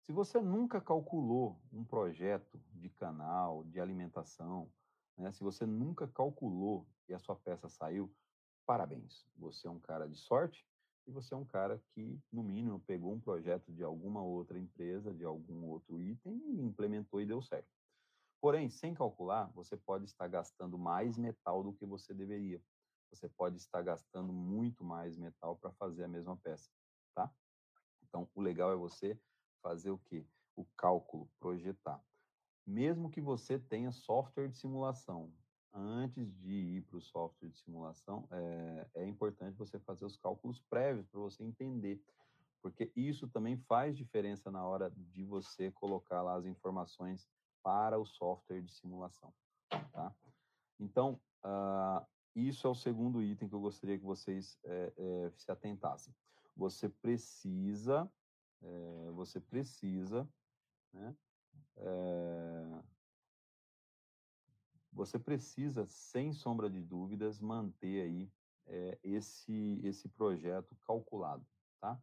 Se 0.00 0.12
você 0.12 0.40
nunca 0.40 0.80
calculou 0.80 1.60
um 1.72 1.84
projeto 1.84 2.60
de 2.72 2.90
canal, 2.90 3.64
de 3.64 3.80
alimentação, 3.80 4.72
né, 5.16 5.30
se 5.30 5.44
você 5.44 5.64
nunca 5.64 6.08
calculou 6.08 6.88
e 7.08 7.14
a 7.14 7.18
sua 7.18 7.36
peça 7.36 7.68
saiu, 7.68 8.12
parabéns. 8.66 9.24
Você 9.36 9.68
é 9.68 9.70
um 9.70 9.78
cara 9.78 10.08
de 10.08 10.16
sorte 10.16 10.66
e 11.06 11.12
você 11.12 11.34
é 11.34 11.36
um 11.36 11.44
cara 11.44 11.80
que, 11.94 12.20
no 12.32 12.42
mínimo, 12.42 12.80
pegou 12.80 13.12
um 13.12 13.20
projeto 13.20 13.72
de 13.72 13.84
alguma 13.84 14.22
outra 14.22 14.58
empresa, 14.58 15.14
de 15.14 15.24
algum 15.24 15.66
outro 15.66 16.00
item 16.00 16.36
e 16.48 16.60
implementou 16.60 17.20
e 17.20 17.26
deu 17.26 17.40
certo. 17.40 17.81
Porém, 18.42 18.68
sem 18.68 18.92
calcular, 18.92 19.52
você 19.54 19.76
pode 19.76 20.04
estar 20.04 20.26
gastando 20.26 20.76
mais 20.76 21.16
metal 21.16 21.62
do 21.62 21.72
que 21.72 21.86
você 21.86 22.12
deveria. 22.12 22.60
Você 23.08 23.28
pode 23.28 23.56
estar 23.56 23.80
gastando 23.82 24.32
muito 24.32 24.82
mais 24.82 25.16
metal 25.16 25.56
para 25.56 25.70
fazer 25.74 26.02
a 26.02 26.08
mesma 26.08 26.36
peça, 26.36 26.68
tá? 27.14 27.32
Então, 28.02 28.28
o 28.34 28.40
legal 28.40 28.72
é 28.72 28.74
você 28.74 29.16
fazer 29.62 29.90
o 29.90 29.98
quê? 29.98 30.26
O 30.56 30.64
cálculo, 30.76 31.30
projetar. 31.38 32.04
Mesmo 32.66 33.08
que 33.08 33.20
você 33.20 33.60
tenha 33.60 33.92
software 33.92 34.48
de 34.48 34.58
simulação, 34.58 35.32
antes 35.72 36.34
de 36.34 36.52
ir 36.52 36.82
para 36.82 36.96
o 36.96 37.00
software 37.00 37.48
de 37.48 37.58
simulação, 37.58 38.26
é, 38.32 38.90
é 39.02 39.06
importante 39.06 39.56
você 39.56 39.78
fazer 39.78 40.04
os 40.04 40.16
cálculos 40.16 40.58
prévios 40.58 41.06
para 41.06 41.20
você 41.20 41.44
entender, 41.44 42.02
porque 42.60 42.90
isso 42.96 43.28
também 43.28 43.56
faz 43.56 43.96
diferença 43.96 44.50
na 44.50 44.66
hora 44.66 44.90
de 44.90 45.22
você 45.22 45.70
colocar 45.70 46.22
lá 46.22 46.34
as 46.34 46.44
informações 46.44 47.30
para 47.62 47.98
o 47.98 48.06
software 48.06 48.62
de 48.62 48.72
simulação, 48.72 49.32
tá? 49.92 50.14
Então, 50.78 51.20
uh, 51.44 52.04
isso 52.34 52.66
é 52.66 52.70
o 52.70 52.74
segundo 52.74 53.22
item 53.22 53.48
que 53.48 53.54
eu 53.54 53.60
gostaria 53.60 53.98
que 53.98 54.04
vocês 54.04 54.58
é, 54.64 54.92
é, 54.96 55.30
se 55.36 55.50
atentassem. 55.50 56.14
Você 56.56 56.88
precisa 56.88 58.10
é, 58.62 59.10
você 59.12 59.40
precisa, 59.40 60.28
né, 60.92 61.16
você 64.92 65.18
precisa, 65.18 65.84
sem 65.86 66.32
sombra 66.32 66.70
de 66.70 66.80
dúvidas, 66.80 67.40
manter 67.40 68.02
aí 68.02 68.30
esse, 69.02 69.80
esse 69.82 70.08
projeto 70.08 70.76
calculado, 70.84 71.44
tá? 71.80 72.00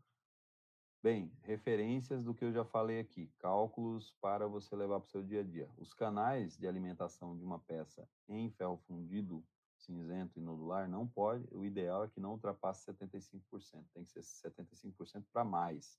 Bem, 1.02 1.32
referências 1.44 2.26
do 2.26 2.34
que 2.34 2.44
eu 2.44 2.52
já 2.52 2.66
falei 2.66 3.00
aqui, 3.00 3.32
cálculos 3.40 4.12
para 4.20 4.48
você 4.48 4.76
levar 4.76 5.00
para 5.00 5.08
o 5.08 5.10
seu 5.10 5.24
dia 5.24 5.40
a 5.40 5.44
dia. 5.44 5.70
Os 5.78 5.94
canais 5.94 6.58
de 6.58 6.68
alimentação 6.68 7.38
de 7.38 7.42
uma 7.42 7.58
peça 7.58 8.06
em 8.28 8.50
ferro 8.50 8.76
fundido, 8.86 9.42
cinzento 9.78 10.38
e 10.38 10.42
nodular 10.42 10.90
não 10.90 11.08
pode, 11.08 11.48
o 11.56 11.64
ideal 11.64 12.04
é 12.04 12.10
que 12.10 12.20
não 12.20 12.32
ultrapasse 12.32 12.92
75%, 12.92 13.86
tem 13.94 14.04
que 14.04 14.12
ser 14.12 14.20
75% 14.20 15.24
para 15.32 15.46
mais 15.46 15.98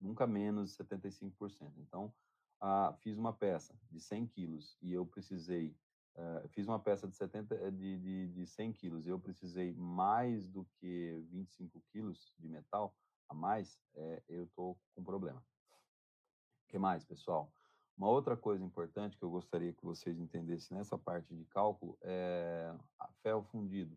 nunca 0.00 0.26
menos 0.26 0.76
de 0.76 0.82
75%. 0.84 1.72
Então, 1.78 2.12
ah, 2.60 2.92
fiz 2.98 3.16
uma 3.16 3.32
peça 3.32 3.72
de 3.88 4.00
100 4.00 4.26
quilos 4.26 4.76
e 4.82 4.92
eu 4.92 5.06
precisei, 5.06 5.76
uh, 6.16 6.48
fiz 6.48 6.66
uma 6.66 6.80
peça 6.80 7.06
de, 7.06 7.14
70, 7.14 7.54
eh, 7.54 7.70
de, 7.70 7.98
de, 7.98 8.28
de 8.32 8.46
100 8.46 8.72
quilos 8.72 9.06
e 9.06 9.10
eu 9.10 9.18
precisei 9.20 9.72
mais 9.74 10.48
do 10.48 10.64
que 10.80 11.24
25 11.30 11.80
quilos 11.92 12.34
de 12.36 12.48
metal 12.48 12.92
a 13.28 13.34
mais, 13.34 13.78
é, 13.94 14.22
eu 14.28 14.44
estou 14.44 14.78
com 14.94 15.02
problema. 15.02 15.44
O 16.64 16.68
que 16.68 16.78
mais, 16.78 17.04
pessoal? 17.04 17.52
Uma 17.96 18.08
outra 18.08 18.36
coisa 18.36 18.64
importante 18.64 19.16
que 19.16 19.22
eu 19.22 19.30
gostaria 19.30 19.72
que 19.72 19.84
vocês 19.84 20.18
entendessem 20.18 20.76
nessa 20.76 20.98
parte 20.98 21.34
de 21.34 21.44
cálculo 21.44 21.96
é 22.02 22.74
ferro 23.22 23.42
fundido. 23.44 23.96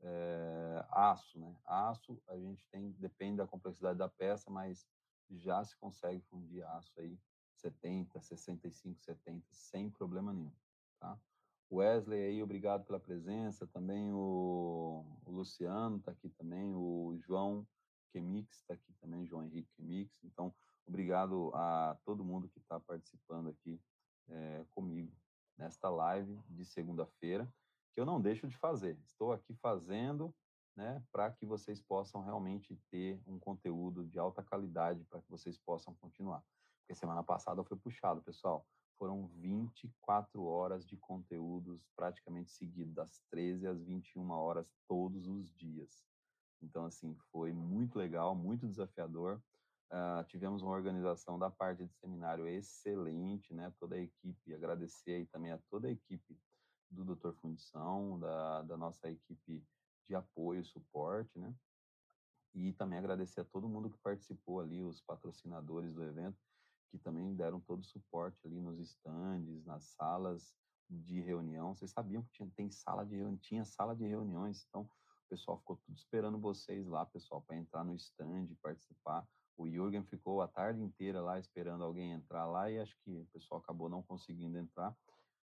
É, 0.00 0.86
aço, 0.90 1.38
né? 1.38 1.56
Aço 1.64 2.22
a 2.28 2.36
gente 2.36 2.64
tem, 2.68 2.92
depende 2.92 3.38
da 3.38 3.46
complexidade 3.46 3.98
da 3.98 4.08
peça, 4.08 4.50
mas 4.50 4.86
já 5.30 5.64
se 5.64 5.76
consegue 5.76 6.20
fundir 6.22 6.64
aço 6.64 6.92
aí 6.98 7.18
70, 7.56 8.20
65, 8.20 9.00
70, 9.00 9.46
sem 9.50 9.90
problema 9.90 10.32
nenhum, 10.32 10.52
tá? 11.00 11.18
Wesley 11.72 12.22
aí, 12.22 12.42
obrigado 12.42 12.84
pela 12.84 13.00
presença, 13.00 13.66
também 13.66 14.12
o, 14.12 15.04
o 15.24 15.30
Luciano 15.30 15.96
está 15.96 16.12
aqui 16.12 16.28
também, 16.28 16.74
o 16.74 17.16
João 17.18 17.66
Kemix 18.14 18.58
está 18.58 18.74
aqui 18.74 18.92
também, 19.00 19.26
João 19.26 19.42
Henrique 19.42 19.68
Kemix, 19.76 20.22
então 20.22 20.54
obrigado 20.86 21.50
a 21.52 21.98
todo 22.04 22.24
mundo 22.24 22.48
que 22.48 22.60
está 22.60 22.78
participando 22.78 23.48
aqui 23.48 23.80
é, 24.28 24.64
comigo 24.70 25.12
nesta 25.58 25.90
live 25.90 26.40
de 26.48 26.64
segunda-feira, 26.64 27.52
que 27.92 28.00
eu 28.00 28.06
não 28.06 28.20
deixo 28.20 28.46
de 28.46 28.56
fazer, 28.56 28.96
estou 29.04 29.32
aqui 29.32 29.52
fazendo 29.54 30.32
né, 30.76 31.02
para 31.10 31.30
que 31.32 31.44
vocês 31.44 31.80
possam 31.80 32.22
realmente 32.22 32.76
ter 32.88 33.20
um 33.26 33.38
conteúdo 33.38 34.06
de 34.06 34.16
alta 34.16 34.44
qualidade 34.44 35.04
para 35.04 35.20
que 35.20 35.30
vocês 35.30 35.58
possam 35.58 35.92
continuar. 35.96 36.42
Porque 36.80 36.94
semana 36.94 37.22
passada 37.22 37.64
foi 37.64 37.76
puxado, 37.76 38.22
pessoal. 38.22 38.64
Foram 38.96 39.26
24 39.28 40.44
horas 40.44 40.86
de 40.86 40.96
conteúdos 40.96 41.88
praticamente 41.96 42.50
seguidos, 42.50 42.94
das 42.94 43.20
13 43.30 43.66
às 43.66 43.82
21 43.82 44.30
horas 44.30 44.72
todos 44.86 45.26
os 45.26 45.52
dias. 45.52 46.04
Então, 46.62 46.84
assim, 46.86 47.14
foi 47.30 47.52
muito 47.52 47.98
legal, 47.98 48.34
muito 48.34 48.66
desafiador. 48.66 49.40
Uh, 49.90 50.24
tivemos 50.26 50.62
uma 50.62 50.72
organização 50.72 51.38
da 51.38 51.50
parte 51.50 51.84
de 51.84 51.92
seminário 51.94 52.48
excelente, 52.48 53.52
né? 53.54 53.72
Toda 53.78 53.96
a 53.96 54.00
equipe, 54.00 54.54
agradecer 54.54 55.12
aí 55.12 55.26
também 55.26 55.52
a 55.52 55.58
toda 55.70 55.88
a 55.88 55.90
equipe 55.90 56.38
do 56.90 57.04
Doutor 57.04 57.34
Fundição, 57.34 58.18
da, 58.18 58.62
da 58.62 58.76
nossa 58.76 59.10
equipe 59.10 59.62
de 60.06 60.14
apoio, 60.14 60.64
suporte, 60.64 61.38
né? 61.38 61.54
E 62.54 62.72
também 62.72 62.98
agradecer 62.98 63.40
a 63.40 63.44
todo 63.44 63.68
mundo 63.68 63.90
que 63.90 63.98
participou 63.98 64.60
ali, 64.60 64.82
os 64.82 65.00
patrocinadores 65.00 65.92
do 65.92 66.04
evento, 66.04 66.38
que 66.90 66.98
também 66.98 67.34
deram 67.34 67.60
todo 67.60 67.80
o 67.80 67.86
suporte 67.86 68.38
ali 68.46 68.60
nos 68.60 68.78
estandes, 68.78 69.64
nas 69.64 69.84
salas 69.84 70.54
de 70.88 71.20
reunião. 71.20 71.74
Vocês 71.74 71.90
sabiam 71.90 72.22
que 72.22 72.30
tinha, 72.30 72.48
tem 72.56 72.70
sala 72.70 73.04
de 73.04 73.16
tinha 73.38 73.64
sala 73.64 73.96
de 73.96 74.06
reuniões, 74.06 74.64
então 74.68 74.88
o 75.24 75.28
pessoal 75.28 75.58
ficou 75.58 75.76
tudo 75.76 75.96
esperando 75.96 76.38
vocês 76.38 76.86
lá, 76.86 77.04
pessoal, 77.06 77.42
para 77.42 77.56
entrar 77.56 77.84
no 77.84 77.94
stand 77.94 78.48
participar. 78.62 79.26
O 79.56 79.68
Jürgen 79.68 80.02
ficou 80.04 80.42
a 80.42 80.48
tarde 80.48 80.82
inteira 80.82 81.20
lá 81.20 81.38
esperando 81.38 81.84
alguém 81.84 82.12
entrar 82.12 82.44
lá 82.46 82.70
e 82.70 82.78
acho 82.78 82.96
que 83.04 83.16
o 83.16 83.26
pessoal 83.26 83.60
acabou 83.60 83.88
não 83.88 84.02
conseguindo 84.02 84.58
entrar, 84.58 84.96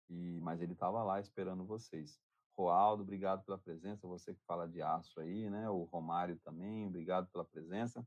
e 0.08 0.40
mas 0.40 0.60
ele 0.60 0.72
estava 0.72 1.02
lá 1.02 1.20
esperando 1.20 1.64
vocês. 1.64 2.20
Roaldo, 2.56 3.02
obrigado 3.02 3.44
pela 3.44 3.58
presença, 3.58 4.06
você 4.06 4.34
que 4.34 4.42
fala 4.44 4.68
de 4.68 4.82
aço 4.82 5.20
aí, 5.20 5.48
né? 5.50 5.68
O 5.68 5.84
Romário 5.84 6.38
também, 6.44 6.86
obrigado 6.86 7.28
pela 7.30 7.44
presença. 7.44 8.06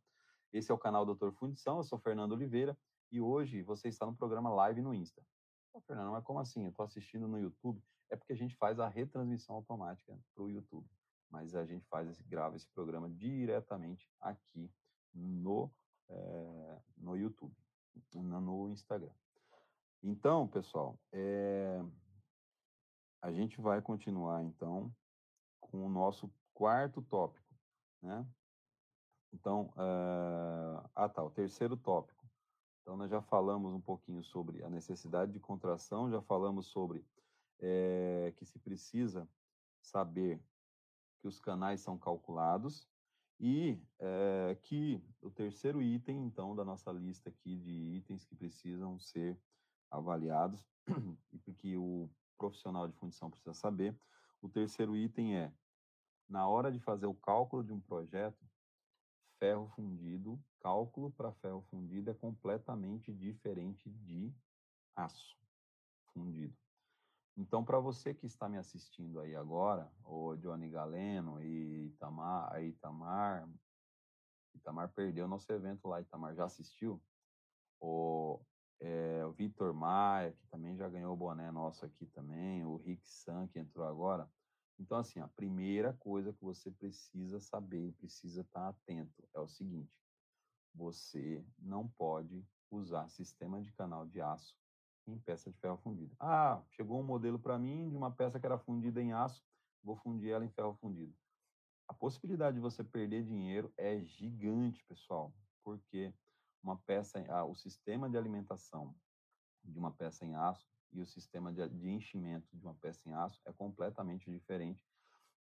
Esse 0.51 0.72
é 0.72 0.74
o 0.74 0.77
canal 0.77 1.06
Doutor 1.06 1.32
Fundição, 1.34 1.77
eu 1.77 1.84
sou 1.84 2.00
Fernando 2.00 2.34
Oliveira 2.34 2.77
e 3.12 3.22
hoje 3.22 3.62
você 3.62 3.88
está 3.88 4.06
no 4.06 4.15
programa 4.15 4.50
live 4.50 4.82
no 4.82 4.94
Insta. 4.94 5.22
Pô, 5.72 5.80
Fernando, 5.82 6.12
mas 6.12 6.24
como 6.24 6.39
assim? 6.39 6.63
Eu 6.63 6.70
estou 6.70 6.86
assistindo 6.86 7.27
no 7.27 7.39
YouTube? 7.39 7.82
É 8.10 8.15
porque 8.15 8.34
a 8.34 8.36
gente 8.36 8.56
faz 8.56 8.80
a 8.80 8.89
retransmissão 8.89 9.56
automática 9.56 10.18
para 10.34 10.44
o 10.44 10.50
YouTube, 10.50 10.89
mas 11.31 11.55
a 11.55 11.65
gente 11.65 11.88
faz 11.88 12.09
esse, 12.09 12.23
grava 12.23 12.55
esse 12.55 12.67
programa 12.69 13.09
diretamente 13.09 14.07
aqui 14.19 14.69
no, 15.13 15.71
é, 16.09 16.77
no 16.97 17.15
YouTube, 17.15 17.55
no 18.13 18.69
Instagram. 18.69 19.13
Então, 20.03 20.47
pessoal, 20.47 21.00
é, 21.11 21.81
a 23.21 23.31
gente 23.31 23.61
vai 23.61 23.81
continuar, 23.81 24.43
então, 24.43 24.93
com 25.59 25.85
o 25.85 25.89
nosso 25.89 26.31
quarto 26.53 27.01
tópico, 27.01 27.55
né? 28.01 28.25
Então, 29.33 29.67
uh, 29.77 30.89
ah, 30.93 31.07
tá, 31.07 31.23
o 31.23 31.29
terceiro 31.29 31.77
tópico. 31.77 32.27
Então, 32.81 32.97
nós 32.97 33.09
já 33.09 33.21
falamos 33.21 33.73
um 33.73 33.79
pouquinho 33.79 34.23
sobre 34.23 34.63
a 34.63 34.69
necessidade 34.69 35.31
de 35.31 35.39
contração, 35.39 36.11
já 36.11 36.21
falamos 36.21 36.67
sobre 36.67 37.05
é, 37.59 38.33
que 38.35 38.45
se 38.45 38.59
precisa 38.59 39.29
saber 39.81 40.41
que 41.21 41.27
os 41.27 41.39
canais 41.39 41.81
são 41.81 41.97
calculados 41.97 42.87
e 43.39 43.79
é, 43.99 44.57
que 44.63 45.01
o 45.21 45.29
terceiro 45.29 45.81
item, 45.81 46.25
então, 46.25 46.55
da 46.55 46.65
nossa 46.65 46.91
lista 46.91 47.29
aqui 47.29 47.57
de 47.57 47.71
itens 47.95 48.25
que 48.25 48.35
precisam 48.35 48.99
ser 48.99 49.39
avaliados 49.89 50.67
e 51.47 51.53
que 51.53 51.77
o 51.77 52.09
profissional 52.37 52.87
de 52.87 52.93
fundição 52.95 53.29
precisa 53.29 53.53
saber, 53.53 53.95
o 54.41 54.49
terceiro 54.49 54.95
item 54.95 55.37
é, 55.37 55.53
na 56.27 56.47
hora 56.47 56.71
de 56.71 56.79
fazer 56.79 57.05
o 57.05 57.13
cálculo 57.13 57.63
de 57.63 57.71
um 57.71 57.79
projeto, 57.79 58.43
ferro 59.37 59.67
fundido, 59.69 60.39
cálculo 60.59 61.11
para 61.11 61.31
ferro 61.33 61.61
fundido 61.69 62.09
é 62.09 62.13
completamente 62.13 63.11
diferente 63.11 63.89
de 63.89 64.33
aço 64.95 65.35
fundido. 66.13 66.55
Então, 67.38 67.63
para 67.63 67.79
você 67.79 68.13
que 68.13 68.25
está 68.25 68.50
me 68.50 68.57
assistindo 68.57 69.19
aí 69.19 69.35
agora, 69.35 69.91
o 70.03 70.35
Johnny 70.35 70.69
Galeno 70.69 71.41
e 71.41 71.85
Itamar, 71.88 72.61
Itamar, 72.61 73.50
Itamar 74.53 74.89
perdeu 74.93 75.27
nosso 75.27 75.51
evento 75.51 75.88
lá, 75.88 76.01
Itamar 76.01 76.35
já 76.35 76.45
assistiu? 76.45 77.01
O, 77.79 78.39
é, 78.79 79.25
o 79.25 79.31
Vitor 79.31 79.73
Maia, 79.73 80.33
que 80.33 80.45
também 80.47 80.75
já 80.75 80.89
ganhou 80.89 81.13
o 81.13 81.17
boné 81.17 81.50
nosso 81.51 81.85
aqui 81.85 82.05
também, 82.07 82.65
o 82.65 82.75
Rick 82.75 83.07
San, 83.07 83.47
que 83.47 83.59
entrou 83.59 83.88
agora. 83.88 84.29
Então, 84.77 84.97
assim, 84.97 85.19
a 85.19 85.27
primeira 85.27 85.93
coisa 85.93 86.33
que 86.33 86.43
você 86.43 86.69
precisa 86.69 87.39
saber, 87.39 87.93
precisa 87.93 88.41
estar 88.41 88.67
atento, 88.67 89.23
é 89.33 89.39
o 89.39 89.47
seguinte: 89.47 89.93
você 90.73 91.45
não 91.57 91.88
pode 91.88 92.45
usar 92.69 93.07
sistema 93.09 93.61
de 93.61 93.71
canal 93.71 94.05
de 94.05 94.19
aço 94.21 94.55
em 95.08 95.17
peça 95.20 95.51
de 95.51 95.58
ferro 95.60 95.77
fundido. 95.77 96.15
Ah, 96.20 96.62
chegou 96.70 97.00
um 97.00 97.03
modelo 97.03 97.39
para 97.39 97.58
mim 97.58 97.89
de 97.89 97.96
uma 97.96 98.12
peça 98.12 98.39
que 98.39 98.46
era 98.46 98.58
fundida 98.58 99.01
em 99.01 99.13
aço, 99.13 99.43
vou 99.84 99.96
fundir 99.96 100.31
ela 100.31 100.46
em 100.46 100.50
ferro 100.50 100.74
fundido. 100.75 101.13
A 101.88 101.93
possibilidade 101.93 102.55
de 102.55 102.62
você 102.62 102.84
perder 102.84 103.24
dinheiro 103.24 103.74
é 103.77 104.00
gigante, 104.01 104.84
pessoal, 104.86 105.34
porque 105.63 106.13
uma 106.63 106.77
peça, 106.77 107.24
ah, 107.29 107.43
o 107.43 107.55
sistema 107.55 108.10
de 108.10 108.17
alimentação 108.17 108.96
de 109.63 109.77
uma 109.77 109.91
peça 109.91 110.25
em 110.25 110.36
aço 110.36 110.67
e 110.91 111.01
o 111.01 111.05
sistema 111.05 111.51
de, 111.51 111.67
de 111.70 111.89
enchimento 111.89 112.48
de 112.53 112.63
uma 112.63 112.75
peça 112.75 113.01
em 113.08 113.13
aço 113.13 113.41
é 113.46 113.53
completamente 113.53 114.29
diferente 114.31 114.86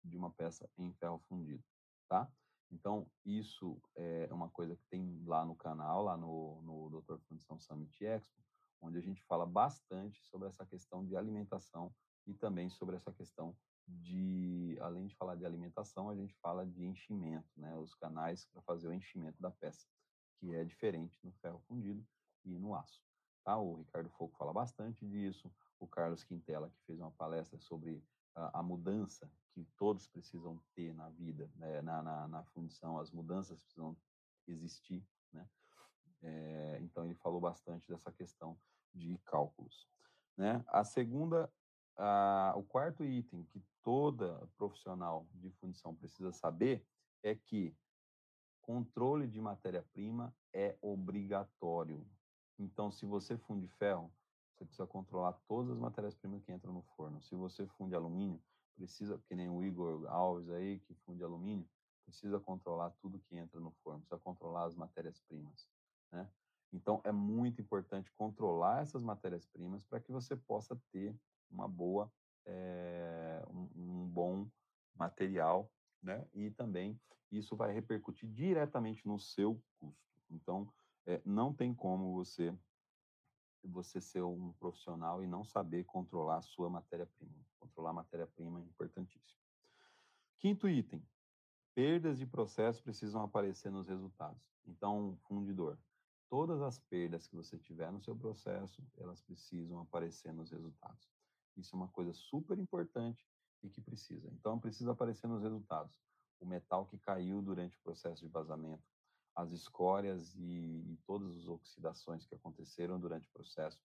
de 0.02 0.16
uma 0.16 0.30
peça 0.30 0.68
em 0.78 0.92
ferro 0.94 1.18
fundido, 1.28 1.62
tá? 2.08 2.30
Então, 2.70 3.10
isso 3.24 3.80
é 3.96 4.28
uma 4.30 4.48
coisa 4.48 4.76
que 4.76 4.84
tem 4.88 5.22
lá 5.26 5.44
no 5.44 5.56
canal, 5.56 6.04
lá 6.04 6.16
no, 6.16 6.62
no 6.62 7.00
Dr. 7.00 7.18
Fundição 7.28 7.58
Summit 7.58 8.04
Expo, 8.04 8.40
onde 8.80 8.98
a 8.98 9.02
gente 9.02 9.22
fala 9.24 9.46
bastante 9.46 10.24
sobre 10.26 10.48
essa 10.48 10.64
questão 10.64 11.04
de 11.04 11.16
alimentação 11.16 11.94
e 12.26 12.34
também 12.34 12.70
sobre 12.70 12.96
essa 12.96 13.12
questão 13.12 13.56
de, 13.86 14.78
além 14.80 15.06
de 15.06 15.14
falar 15.16 15.34
de 15.36 15.44
alimentação, 15.44 16.08
a 16.08 16.14
gente 16.14 16.34
fala 16.36 16.66
de 16.66 16.84
enchimento, 16.84 17.48
né? 17.56 17.76
Os 17.76 17.94
canais 17.94 18.46
para 18.46 18.62
fazer 18.62 18.88
o 18.88 18.92
enchimento 18.92 19.40
da 19.40 19.50
peça, 19.50 19.86
que 20.38 20.54
é 20.54 20.64
diferente 20.64 21.18
no 21.24 21.32
ferro 21.32 21.60
fundido 21.66 22.06
e 22.44 22.58
no 22.58 22.74
aço. 22.74 23.02
Tá? 23.44 23.56
O 23.56 23.76
Ricardo 23.76 24.10
Foco 24.10 24.36
fala 24.36 24.52
bastante 24.52 25.06
disso, 25.06 25.52
o 25.78 25.88
Carlos 25.88 26.22
Quintela, 26.22 26.70
que 26.70 26.80
fez 26.86 27.00
uma 27.00 27.10
palestra 27.12 27.58
sobre 27.58 28.02
a, 28.34 28.60
a 28.60 28.62
mudança 28.62 29.30
que 29.52 29.64
todos 29.76 30.06
precisam 30.06 30.62
ter 30.74 30.94
na 30.94 31.08
vida, 31.10 31.50
né? 31.56 31.82
na, 31.82 32.02
na, 32.02 32.28
na 32.28 32.44
fundição, 32.44 32.98
as 32.98 33.10
mudanças 33.10 33.60
precisam 33.62 33.96
existir, 34.46 35.04
né? 35.32 35.48
É, 36.22 36.78
então 36.82 37.04
ele 37.04 37.14
falou 37.14 37.40
bastante 37.40 37.88
dessa 37.88 38.12
questão 38.12 38.58
de 38.94 39.16
cálculos. 39.24 39.88
Né? 40.36 40.62
A 40.68 40.84
segunda, 40.84 41.50
a, 41.96 42.54
o 42.56 42.62
quarto 42.62 43.04
item 43.04 43.44
que 43.44 43.62
toda 43.82 44.46
profissional 44.56 45.26
de 45.34 45.50
fundição 45.52 45.94
precisa 45.94 46.32
saber 46.32 46.84
é 47.22 47.34
que 47.34 47.74
controle 48.60 49.26
de 49.26 49.40
matéria-prima 49.40 50.34
é 50.52 50.76
obrigatório. 50.80 52.06
Então, 52.58 52.90
se 52.90 53.06
você 53.06 53.36
funde 53.36 53.66
ferro, 53.66 54.12
você 54.54 54.64
precisa 54.64 54.86
controlar 54.86 55.32
todas 55.48 55.72
as 55.72 55.78
matérias-primas 55.78 56.42
que 56.42 56.52
entram 56.52 56.72
no 56.72 56.82
forno. 56.94 57.20
Se 57.22 57.34
você 57.34 57.66
funde 57.66 57.94
alumínio, 57.94 58.40
precisa, 58.76 59.18
que 59.26 59.34
nem 59.34 59.48
o 59.48 59.64
Igor 59.64 60.06
Alves 60.10 60.48
aí, 60.50 60.78
que 60.80 60.94
funde 61.06 61.22
alumínio, 61.22 61.66
precisa 62.04 62.38
controlar 62.38 62.90
tudo 63.00 63.20
que 63.20 63.36
entra 63.36 63.60
no 63.60 63.70
forno, 63.82 64.00
precisa 64.00 64.20
controlar 64.20 64.64
as 64.64 64.74
matérias-primas. 64.74 65.68
Né? 66.12 66.28
Então, 66.72 67.00
é 67.04 67.12
muito 67.12 67.60
importante 67.60 68.12
controlar 68.12 68.82
essas 68.82 69.02
matérias-primas 69.02 69.84
para 69.84 70.00
que 70.00 70.12
você 70.12 70.36
possa 70.36 70.80
ter 70.92 71.14
uma 71.50 71.66
boa, 71.66 72.10
é, 72.46 73.42
um, 73.48 73.68
um, 73.74 74.08
bom 74.08 74.48
material, 74.94 75.70
né? 76.02 76.26
E 76.32 76.50
também 76.50 77.00
isso 77.30 77.56
vai 77.56 77.72
repercutir 77.72 78.28
diretamente 78.28 79.06
no 79.06 79.18
seu 79.18 79.60
custo. 79.78 80.00
Então, 80.30 80.72
é, 81.06 81.20
não 81.24 81.52
tem 81.52 81.74
como 81.74 82.12
você 82.12 82.54
você 83.62 84.00
ser 84.00 84.22
um 84.22 84.52
profissional 84.54 85.22
e 85.22 85.26
não 85.26 85.44
saber 85.44 85.84
controlar 85.84 86.38
a 86.38 86.42
sua 86.42 86.70
matéria-prima. 86.70 87.44
Controlar 87.58 87.90
a 87.90 87.94
matéria-prima 87.94 88.58
é 88.58 88.64
importantíssimo. 88.64 89.38
Quinto 90.38 90.66
item, 90.66 91.06
perdas 91.74 92.18
de 92.18 92.26
processo 92.26 92.82
precisam 92.82 93.22
aparecer 93.22 93.70
nos 93.70 93.86
resultados. 93.86 94.40
Então, 94.66 95.18
fundidor, 95.24 95.78
todas 96.30 96.62
as 96.62 96.78
perdas 96.78 97.26
que 97.26 97.34
você 97.34 97.58
tiver 97.58 97.90
no 97.90 98.00
seu 98.00 98.16
processo, 98.16 98.82
elas 98.96 99.20
precisam 99.20 99.80
aparecer 99.80 100.32
nos 100.32 100.50
resultados. 100.50 101.10
Isso 101.56 101.74
é 101.74 101.76
uma 101.76 101.88
coisa 101.88 102.12
super 102.14 102.56
importante 102.58 103.28
e 103.62 103.68
que 103.68 103.80
precisa. 103.80 104.30
Então, 104.32 104.58
precisa 104.58 104.92
aparecer 104.92 105.26
nos 105.26 105.42
resultados. 105.42 106.00
O 106.38 106.46
metal 106.46 106.86
que 106.86 106.96
caiu 106.98 107.42
durante 107.42 107.76
o 107.76 107.82
processo 107.82 108.22
de 108.22 108.28
vazamento, 108.28 108.82
as 109.34 109.50
escórias 109.52 110.34
e, 110.36 110.92
e 110.92 110.98
todas 111.04 111.36
as 111.36 111.46
oxidações 111.46 112.24
que 112.24 112.34
aconteceram 112.34 112.98
durante 112.98 113.28
o 113.28 113.32
processo. 113.32 113.78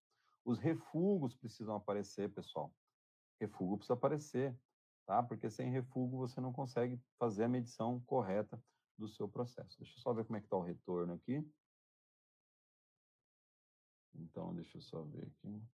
Os 0.45 0.59
refugos 0.59 1.35
precisam 1.35 1.75
aparecer, 1.75 2.31
pessoal. 2.31 2.71
Refugo 3.41 3.77
precisa 3.77 3.95
aparecer, 3.95 4.57
tá? 5.05 5.21
Porque 5.23 5.49
sem 5.49 5.71
refugo 5.71 6.17
você 6.17 6.39
não 6.39 6.53
consegue 6.53 7.01
fazer 7.17 7.45
a 7.45 7.49
medição 7.49 7.99
correta 8.01 8.61
do 8.97 9.07
seu 9.09 9.27
processo. 9.27 9.77
Deixa 9.79 9.97
eu 9.97 10.01
só 10.01 10.13
ver 10.13 10.23
como 10.25 10.37
é 10.37 10.39
que 10.39 10.45
está 10.45 10.55
o 10.55 10.61
retorno 10.61 11.13
aqui. 11.13 11.45
Então, 14.19 14.53
deixa 14.53 14.77
eu 14.77 14.81
só 14.81 15.01
ver 15.03 15.23
aqui. 15.23 15.49
Deixa 15.49 15.65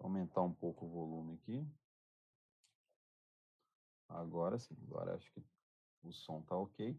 aumentar 0.00 0.42
um 0.42 0.52
pouco 0.52 0.86
o 0.86 0.88
volume 0.88 1.34
aqui. 1.34 1.66
Agora 4.08 4.58
sim, 4.58 4.76
agora 4.82 5.14
acho 5.14 5.30
que 5.32 5.44
o 6.02 6.12
som 6.12 6.40
está 6.40 6.56
ok. 6.56 6.98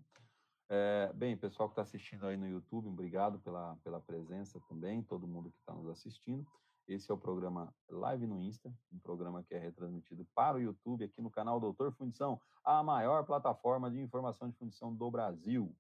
É, 0.71 1.11
bem, 1.13 1.35
pessoal 1.35 1.67
que 1.67 1.73
está 1.73 1.81
assistindo 1.81 2.27
aí 2.27 2.37
no 2.37 2.47
YouTube, 2.47 2.87
obrigado 2.87 3.39
pela, 3.39 3.75
pela 3.77 3.99
presença 3.99 4.59
também, 4.67 5.01
todo 5.01 5.27
mundo 5.27 5.49
que 5.49 5.57
está 5.57 5.73
nos 5.73 5.87
assistindo. 5.87 6.45
Esse 6.87 7.09
é 7.11 7.13
o 7.13 7.17
programa 7.17 7.73
Live 7.87 8.27
no 8.27 8.39
Insta, 8.39 8.71
um 8.91 8.99
programa 8.99 9.43
que 9.43 9.55
é 9.55 9.59
retransmitido 9.59 10.25
para 10.35 10.57
o 10.57 10.61
YouTube 10.61 11.03
aqui 11.03 11.21
no 11.21 11.31
canal 11.31 11.59
Doutor 11.59 11.91
Fundição, 11.93 12.39
a 12.63 12.83
maior 12.83 13.25
plataforma 13.25 13.89
de 13.89 13.99
informação 13.99 14.49
de 14.49 14.57
fundição 14.57 14.93
do 14.93 15.09
Brasil. 15.09 15.75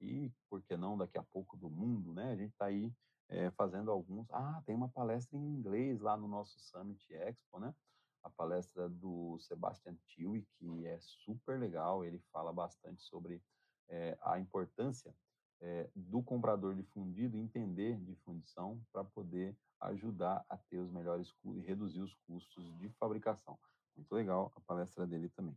E, 0.00 0.30
por 0.50 0.62
que 0.62 0.76
não, 0.76 0.98
daqui 0.98 1.16
a 1.16 1.22
pouco 1.22 1.56
do 1.56 1.70
mundo, 1.70 2.12
né? 2.12 2.32
A 2.32 2.36
gente 2.36 2.52
está 2.52 2.66
aí 2.66 2.92
é, 3.28 3.50
fazendo 3.52 3.90
alguns. 3.90 4.30
Ah, 4.30 4.62
tem 4.66 4.74
uma 4.74 4.88
palestra 4.88 5.36
em 5.36 5.42
inglês 5.42 6.00
lá 6.00 6.16
no 6.16 6.28
nosso 6.28 6.58
Summit 6.60 7.12
Expo, 7.12 7.58
né? 7.58 7.74
A 8.22 8.30
palestra 8.30 8.88
do 8.88 9.38
Sebastian 9.40 9.96
Tiwi, 10.06 10.46
que 10.56 10.86
é 10.86 10.98
super 11.00 11.58
legal. 11.58 12.04
Ele 12.04 12.18
fala 12.32 12.52
bastante 12.52 13.02
sobre 13.02 13.42
é, 13.88 14.16
a 14.22 14.38
importância 14.38 15.14
é, 15.60 15.88
do 15.94 16.22
comprador 16.22 16.74
de 16.74 16.82
fundido 16.82 17.38
entender 17.38 17.98
de 18.00 18.14
fundição 18.16 18.80
para 18.92 19.04
poder 19.04 19.56
ajudar 19.80 20.44
a 20.48 20.56
ter 20.56 20.78
os 20.78 20.90
melhores 20.90 21.34
e 21.44 21.60
reduzir 21.60 22.00
os 22.00 22.14
custos 22.26 22.76
de 22.78 22.88
fabricação. 22.90 23.58
Muito 23.96 24.12
legal 24.14 24.52
a 24.56 24.60
palestra 24.60 25.06
dele 25.06 25.28
também. 25.30 25.56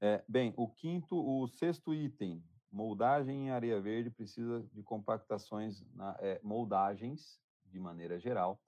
É, 0.00 0.24
bem, 0.28 0.52
o 0.56 0.68
quinto, 0.68 1.16
o 1.16 1.46
sexto 1.46 1.94
item 1.94 2.42
Moldagem 2.72 3.48
em 3.48 3.50
areia 3.50 3.78
verde 3.82 4.08
precisa 4.08 4.62
de 4.72 4.82
compactações, 4.82 5.84
na, 5.94 6.16
é, 6.20 6.40
moldagens, 6.42 7.38
de 7.66 7.78
maneira 7.78 8.18
geral, 8.18 8.58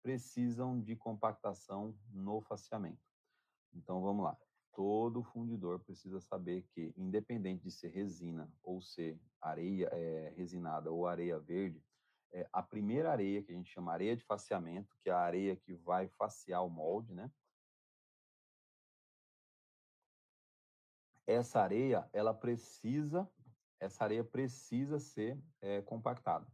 precisam 0.00 0.80
de 0.80 0.94
compactação 0.94 1.98
no 2.08 2.40
faceamento. 2.40 3.02
Então, 3.74 4.00
vamos 4.00 4.24
lá. 4.24 4.38
Todo 4.72 5.24
fundidor 5.24 5.80
precisa 5.80 6.20
saber 6.20 6.62
que, 6.72 6.94
independente 6.96 7.64
de 7.64 7.72
ser 7.72 7.88
resina 7.88 8.48
ou 8.62 8.80
ser 8.80 9.20
areia 9.40 9.88
é, 9.90 10.32
resinada 10.36 10.92
ou 10.92 11.08
areia 11.08 11.40
verde, 11.40 11.82
é, 12.32 12.48
a 12.52 12.62
primeira 12.62 13.10
areia, 13.10 13.42
que 13.42 13.50
a 13.50 13.56
gente 13.56 13.72
chama 13.72 13.92
areia 13.92 14.16
de 14.16 14.22
faceamento, 14.22 14.96
que 15.02 15.10
é 15.10 15.12
a 15.12 15.18
areia 15.18 15.56
que 15.56 15.74
vai 15.74 16.06
facear 16.10 16.64
o 16.64 16.70
molde, 16.70 17.12
né? 17.12 17.28
Essa 21.26 21.60
areia, 21.60 22.08
ela 22.12 22.32
precisa 22.32 23.28
essa 23.80 24.04
areia 24.04 24.24
precisa 24.24 24.98
ser 24.98 25.40
é, 25.60 25.82
compactada. 25.82 26.46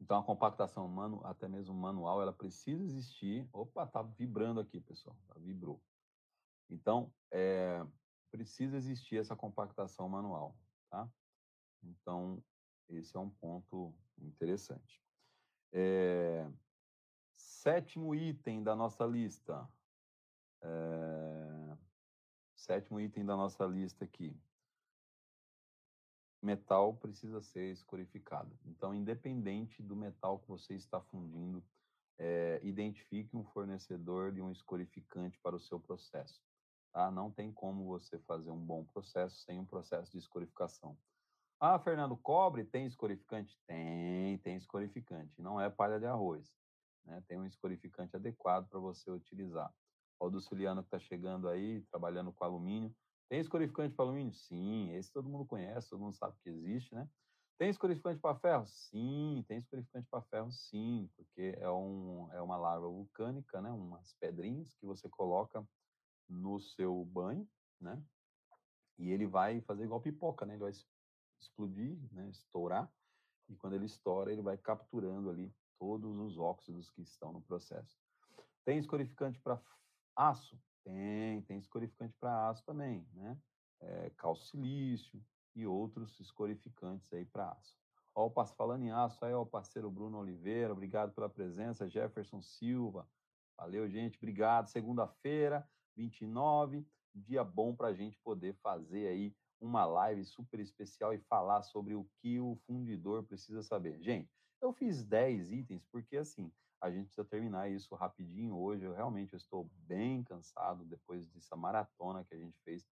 Então, 0.00 0.18
a 0.18 0.22
compactação 0.22 0.86
manu, 0.86 1.24
até 1.24 1.48
mesmo 1.48 1.74
manual, 1.74 2.22
ela 2.22 2.32
precisa 2.32 2.82
existir. 2.84 3.48
Opa, 3.52 3.86
tá 3.86 4.02
vibrando 4.02 4.60
aqui, 4.60 4.80
pessoal. 4.80 5.16
Tá, 5.26 5.34
vibrou. 5.38 5.82
Então, 6.70 7.12
é, 7.30 7.84
precisa 8.30 8.76
existir 8.76 9.16
essa 9.16 9.34
compactação 9.34 10.08
manual, 10.08 10.56
tá? 10.88 11.10
Então, 11.82 12.42
esse 12.88 13.16
é 13.16 13.20
um 13.20 13.30
ponto 13.30 13.94
interessante. 14.18 15.02
É, 15.72 16.48
sétimo 17.36 18.14
item 18.14 18.62
da 18.62 18.76
nossa 18.76 19.04
lista. 19.04 19.68
É, 20.62 21.55
sétimo 22.56 22.98
item 22.98 23.24
da 23.24 23.36
nossa 23.36 23.64
lista 23.66 24.04
aqui. 24.04 24.36
Metal 26.42 26.94
precisa 26.94 27.40
ser 27.40 27.72
escorificado. 27.72 28.56
Então, 28.64 28.94
independente 28.94 29.82
do 29.82 29.96
metal 29.96 30.38
que 30.38 30.48
você 30.48 30.74
está 30.74 31.00
fundindo, 31.00 31.62
é, 32.18 32.60
identifique 32.62 33.36
um 33.36 33.44
fornecedor 33.44 34.32
de 34.32 34.40
um 34.40 34.50
escorificante 34.50 35.38
para 35.40 35.56
o 35.56 35.60
seu 35.60 35.78
processo. 35.78 36.40
Tá? 36.92 37.10
Não 37.10 37.30
tem 37.30 37.52
como 37.52 37.86
você 37.86 38.18
fazer 38.20 38.50
um 38.50 38.58
bom 38.58 38.84
processo 38.84 39.36
sem 39.42 39.58
um 39.58 39.66
processo 39.66 40.12
de 40.12 40.18
escorificação. 40.18 40.96
Ah, 41.58 41.78
Fernando, 41.78 42.16
cobre 42.16 42.64
tem 42.64 42.86
escorificante? 42.86 43.58
Tem, 43.66 44.38
tem 44.38 44.56
escorificante. 44.56 45.40
Não 45.40 45.60
é 45.60 45.70
palha 45.70 45.98
de 45.98 46.06
arroz. 46.06 46.54
Né? 47.04 47.22
Tem 47.26 47.38
um 47.38 47.46
escorificante 47.46 48.14
adequado 48.14 48.68
para 48.68 48.78
você 48.78 49.10
utilizar. 49.10 49.72
O 50.18 50.40
Ciliano 50.40 50.82
que 50.82 50.88
está 50.88 50.98
chegando 50.98 51.48
aí, 51.48 51.82
trabalhando 51.90 52.32
com 52.32 52.44
alumínio. 52.44 52.94
Tem 53.28 53.40
escorificante 53.40 53.94
para 53.94 54.04
alumínio? 54.04 54.32
Sim, 54.32 54.92
esse 54.94 55.12
todo 55.12 55.28
mundo 55.28 55.44
conhece, 55.44 55.90
todo 55.90 56.00
mundo 56.00 56.14
sabe 56.14 56.36
que 56.42 56.48
existe, 56.48 56.94
né? 56.94 57.08
Tem 57.58 57.70
escorificante 57.70 58.20
para 58.20 58.38
ferro? 58.38 58.66
Sim, 58.66 59.44
tem 59.48 59.58
escorificante 59.58 60.06
para 60.10 60.20
ferro, 60.22 60.52
sim, 60.52 61.10
porque 61.16 61.56
é, 61.58 61.70
um, 61.70 62.28
é 62.32 62.40
uma 62.40 62.56
larva 62.56 62.86
vulcânica, 62.86 63.60
né? 63.60 63.70
Umas 63.70 64.12
pedrinhas 64.14 64.74
que 64.74 64.84
você 64.84 65.08
coloca 65.08 65.66
no 66.28 66.60
seu 66.60 67.04
banho, 67.04 67.48
né? 67.80 68.02
E 68.98 69.10
ele 69.10 69.26
vai 69.26 69.60
fazer 69.62 69.84
igual 69.84 70.00
pipoca, 70.00 70.44
né? 70.44 70.54
Ele 70.54 70.62
vai 70.62 70.72
explodir, 71.40 71.98
né? 72.12 72.28
Estourar. 72.28 72.90
E 73.48 73.56
quando 73.56 73.74
ele 73.74 73.86
estoura, 73.86 74.32
ele 74.32 74.42
vai 74.42 74.58
capturando 74.58 75.30
ali 75.30 75.54
todos 75.78 76.18
os 76.18 76.38
óxidos 76.38 76.90
que 76.90 77.02
estão 77.02 77.32
no 77.32 77.40
processo. 77.40 77.96
Tem 78.64 78.78
escorificante 78.78 79.38
para 79.40 79.60
aço? 80.16 80.58
Tem, 80.82 81.42
tem 81.42 81.58
escorificante 81.58 82.16
para 82.18 82.48
aço 82.48 82.64
também, 82.64 83.06
né? 83.12 83.38
É, 83.80 84.10
calcilício, 84.16 85.22
e 85.56 85.66
outros 85.66 86.20
escorificantes 86.20 87.10
aí 87.12 87.24
para 87.24 87.50
aço. 87.50 87.76
Ó, 88.14 88.30
falando 88.44 88.84
em 88.84 88.90
aço, 88.90 89.24
aí 89.24 89.32
ó, 89.32 89.42
o 89.42 89.46
parceiro 89.46 89.90
Bruno 89.90 90.18
Oliveira, 90.18 90.72
obrigado 90.72 91.12
pela 91.12 91.28
presença, 91.28 91.88
Jefferson 91.88 92.42
Silva, 92.42 93.08
valeu 93.56 93.88
gente, 93.88 94.18
obrigado. 94.18 94.68
Segunda-feira, 94.68 95.66
29, 95.96 96.86
dia 97.14 97.42
bom 97.42 97.74
para 97.74 97.88
a 97.88 97.94
gente 97.94 98.18
poder 98.18 98.54
fazer 98.62 99.08
aí 99.08 99.34
uma 99.58 99.86
live 99.86 100.24
super 100.26 100.60
especial 100.60 101.14
e 101.14 101.18
falar 101.18 101.62
sobre 101.62 101.94
o 101.94 102.06
que 102.20 102.38
o 102.38 102.56
fundidor 102.66 103.24
precisa 103.24 103.62
saber. 103.62 103.98
Gente, 104.02 104.30
eu 104.60 104.72
fiz 104.72 105.02
10 105.02 105.52
itens 105.52 105.86
porque 105.90 106.18
assim, 106.18 106.52
a 106.80 106.90
gente 106.90 107.06
precisa 107.06 107.26
terminar 107.26 107.70
isso 107.70 107.94
rapidinho 107.94 108.56
hoje. 108.56 108.84
Eu 108.84 108.94
realmente 108.94 109.32
eu 109.32 109.38
estou 109.38 109.68
bem 109.86 110.22
cansado 110.22 110.84
depois 110.84 111.26
dessa 111.28 111.56
maratona 111.56 112.24
que 112.24 112.34
a 112.34 112.38
gente 112.38 112.58
fez. 112.60 112.86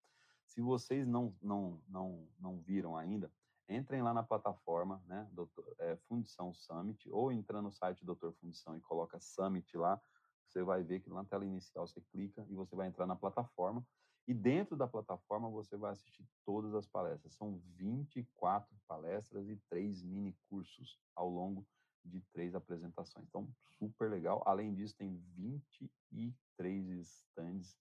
Se 0.47 0.61
vocês 0.61 1.07
não, 1.07 1.35
não, 1.42 1.81
não, 1.88 2.29
não 2.38 2.59
viram 2.61 2.97
ainda, 2.97 3.31
entrem 3.68 4.03
lá 4.03 4.12
na 4.12 4.23
plataforma, 4.23 5.03
né, 5.07 5.29
Doutor, 5.33 5.64
é, 5.79 5.97
Fundição 6.09 6.53
Summit, 6.53 7.09
ou 7.11 7.33
entrando 7.33 7.64
no 7.64 7.73
site 7.73 8.05
Doutor 8.05 8.33
Fundição 8.35 8.77
e 8.77 8.81
coloca 8.81 9.18
Summit 9.20 9.77
lá, 9.77 10.01
você 10.47 10.62
vai 10.62 10.83
ver 10.83 11.01
que 11.01 11.11
na 11.11 11.25
tela 11.25 11.44
inicial 11.44 11.87
você 11.87 12.01
clica 12.01 12.47
e 12.49 12.55
você 12.55 12.77
vai 12.77 12.87
entrar 12.87 13.07
na 13.07 13.16
plataforma. 13.16 13.85
E 14.27 14.33
dentro 14.33 14.77
da 14.77 14.87
plataforma 14.87 15.51
você 15.51 15.77
vai 15.77 15.92
assistir 15.92 16.25
todas 16.47 16.75
as 16.75 16.87
palestras. 16.87 17.35
São 17.35 17.61
24 17.77 18.75
palestras 18.87 19.49
e 19.49 19.57
três 19.68 20.03
mini 20.03 20.35
cursos 20.49 20.99
ao 21.14 21.29
longo 21.29 21.66
de 22.04 22.20
três 22.32 22.54
apresentações. 22.54 23.26
Então, 23.26 23.48
super 23.78 24.10
legal. 24.10 24.42
Além 24.46 24.74
disso, 24.74 24.96
tem 24.96 25.16
23 25.36 26.88
stands 26.98 27.76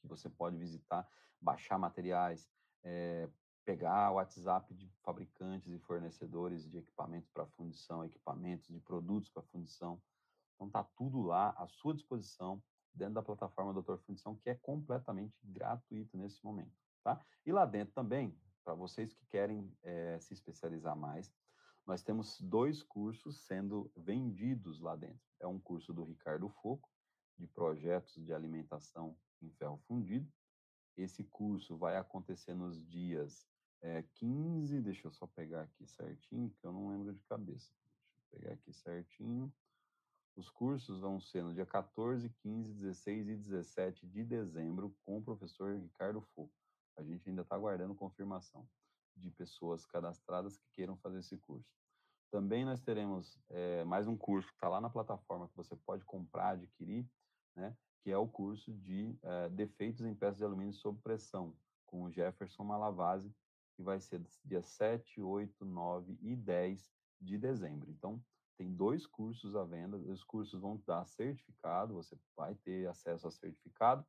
que 0.00 0.06
você 0.06 0.28
pode 0.28 0.56
visitar 0.56 1.08
baixar 1.40 1.78
materiais, 1.78 2.48
é, 2.82 3.28
pegar 3.64 4.10
o 4.10 4.14
WhatsApp 4.14 4.72
de 4.74 4.88
fabricantes 5.02 5.72
e 5.72 5.78
fornecedores 5.78 6.68
de 6.68 6.78
equipamentos 6.78 7.28
para 7.30 7.46
fundição, 7.46 8.04
equipamentos 8.04 8.68
de 8.68 8.80
produtos 8.80 9.28
para 9.30 9.42
fundição. 9.42 10.00
Então 10.54 10.70
tá 10.70 10.82
tudo 10.96 11.22
lá 11.22 11.50
à 11.50 11.66
sua 11.68 11.94
disposição 11.94 12.62
dentro 12.94 13.14
da 13.14 13.22
plataforma 13.22 13.72
Doutor 13.72 13.98
Fundição, 13.98 14.34
que 14.36 14.50
é 14.50 14.54
completamente 14.54 15.38
gratuito 15.44 16.16
nesse 16.16 16.42
momento, 16.44 16.72
tá? 17.04 17.24
E 17.44 17.52
lá 17.52 17.64
dentro 17.64 17.94
também, 17.94 18.36
para 18.64 18.74
vocês 18.74 19.12
que 19.12 19.24
querem 19.26 19.72
é, 19.82 20.18
se 20.18 20.34
especializar 20.34 20.96
mais, 20.96 21.32
nós 21.88 22.02
temos 22.02 22.38
dois 22.38 22.82
cursos 22.82 23.40
sendo 23.46 23.90
vendidos 23.96 24.78
lá 24.78 24.94
dentro. 24.94 25.26
É 25.40 25.46
um 25.46 25.58
curso 25.58 25.90
do 25.90 26.04
Ricardo 26.04 26.50
Foco, 26.50 26.86
de 27.38 27.46
projetos 27.46 28.22
de 28.22 28.30
alimentação 28.30 29.16
em 29.40 29.48
ferro 29.52 29.78
fundido, 29.88 30.30
esse 30.98 31.24
curso 31.24 31.78
vai 31.78 31.96
acontecer 31.96 32.52
nos 32.52 32.84
dias 32.86 33.48
é, 33.80 34.02
15, 34.02 34.82
deixa 34.82 35.06
eu 35.06 35.12
só 35.12 35.26
pegar 35.28 35.62
aqui 35.62 35.86
certinho, 35.86 36.50
que 36.50 36.66
eu 36.66 36.72
não 36.72 36.90
lembro 36.90 37.14
de 37.14 37.22
cabeça. 37.22 37.72
Deixa 37.72 38.20
eu 38.20 38.38
pegar 38.38 38.54
aqui 38.54 38.72
certinho. 38.74 39.50
Os 40.36 40.50
cursos 40.50 41.00
vão 41.00 41.18
ser 41.18 41.42
no 41.42 41.54
dia 41.54 41.64
14, 41.64 42.28
15, 42.28 42.74
16 42.74 43.28
e 43.28 43.36
17 43.36 44.06
de 44.06 44.24
dezembro 44.24 44.94
com 45.06 45.16
o 45.16 45.22
professor 45.22 45.74
Ricardo 45.78 46.20
Fou. 46.20 46.52
A 46.96 47.02
gente 47.02 47.30
ainda 47.30 47.42
está 47.42 47.54
aguardando 47.54 47.94
confirmação 47.94 48.68
de 49.18 49.30
pessoas 49.30 49.84
cadastradas 49.84 50.56
que 50.56 50.66
queiram 50.72 50.96
fazer 50.96 51.18
esse 51.18 51.36
curso. 51.38 51.68
Também 52.30 52.64
nós 52.64 52.80
teremos 52.80 53.38
é, 53.48 53.84
mais 53.84 54.06
um 54.06 54.16
curso 54.16 54.48
que 54.48 54.54
está 54.54 54.68
lá 54.68 54.80
na 54.80 54.90
plataforma 54.90 55.48
que 55.48 55.56
você 55.56 55.74
pode 55.76 56.04
comprar, 56.04 56.50
adquirir, 56.50 57.08
né? 57.56 57.76
que 58.02 58.10
é 58.10 58.18
o 58.18 58.28
curso 58.28 58.72
de 58.72 59.18
é, 59.22 59.48
defeitos 59.48 60.04
em 60.04 60.14
peças 60.14 60.38
de 60.38 60.44
alumínio 60.44 60.74
sob 60.74 61.00
pressão, 61.00 61.56
com 61.86 62.04
o 62.04 62.10
Jefferson 62.10 62.64
Malavase, 62.64 63.34
que 63.74 63.82
vai 63.82 63.98
ser 64.00 64.20
dia 64.44 64.62
7, 64.62 65.20
8, 65.20 65.64
9 65.64 66.18
e 66.20 66.36
10 66.36 66.92
de 67.20 67.38
dezembro. 67.38 67.90
Então, 67.90 68.22
tem 68.56 68.74
dois 68.74 69.06
cursos 69.06 69.54
à 69.54 69.64
venda, 69.64 69.96
os 69.96 70.24
cursos 70.24 70.60
vão 70.60 70.82
dar 70.84 71.06
certificado, 71.06 71.94
você 71.94 72.18
vai 72.36 72.54
ter 72.56 72.88
acesso 72.88 73.26
a 73.26 73.30
certificado, 73.30 74.04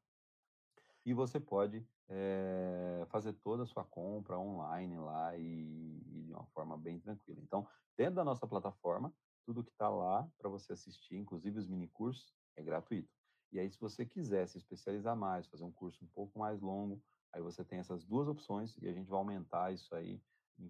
e 1.06 1.13
você 1.13 1.39
pode 1.39 1.86
é, 2.10 3.06
fazer 3.10 3.34
toda 3.34 3.63
a 3.63 3.67
sua 3.67 3.86
compra 3.86 4.38
online 4.38 4.98
lá 4.98 5.38
e, 5.38 6.02
e, 6.08 6.24
de 6.24 6.34
uma 6.34 6.45
forma 6.48 6.78
bem 6.78 7.00
tranquila. 7.00 7.39
Então, 7.41 7.67
dentro 7.95 8.15
da 8.15 8.24
nossa 8.24 8.48
plataforma, 8.48 9.13
tudo 9.45 9.63
que 9.63 9.72
está 9.72 9.89
lá 9.89 10.28
para 10.38 10.50
você 10.50 10.74
assistir, 10.74 11.15
inclusive 11.15 11.60
os 11.60 11.67
mini 11.67 11.88
cursos, 11.88 12.34
é 12.56 12.63
gratuito. 12.63 13.10
E 13.52 13.60
aí, 13.60 13.69
se 13.69 13.80
você 13.80 14.06
quiser 14.06 14.48
se 14.48 14.58
especializar 14.58 15.15
mais, 15.15 15.48
fazer 15.48 15.63
um 15.63 15.72
curso 15.72 16.04
um 16.04 16.08
pouco 16.10 16.38
mais 16.38 16.60
longo, 16.62 17.02
aí 17.34 17.41
você 17.41 17.63
tem 17.63 17.80
essas 17.80 18.04
duas 18.04 18.28
opções 18.28 18.76
e 18.78 18.88
a 18.88 18.93
gente 18.93 19.10
vai 19.10 19.19
aumentar 19.19 19.74
isso 19.74 19.93
aí 19.95 20.22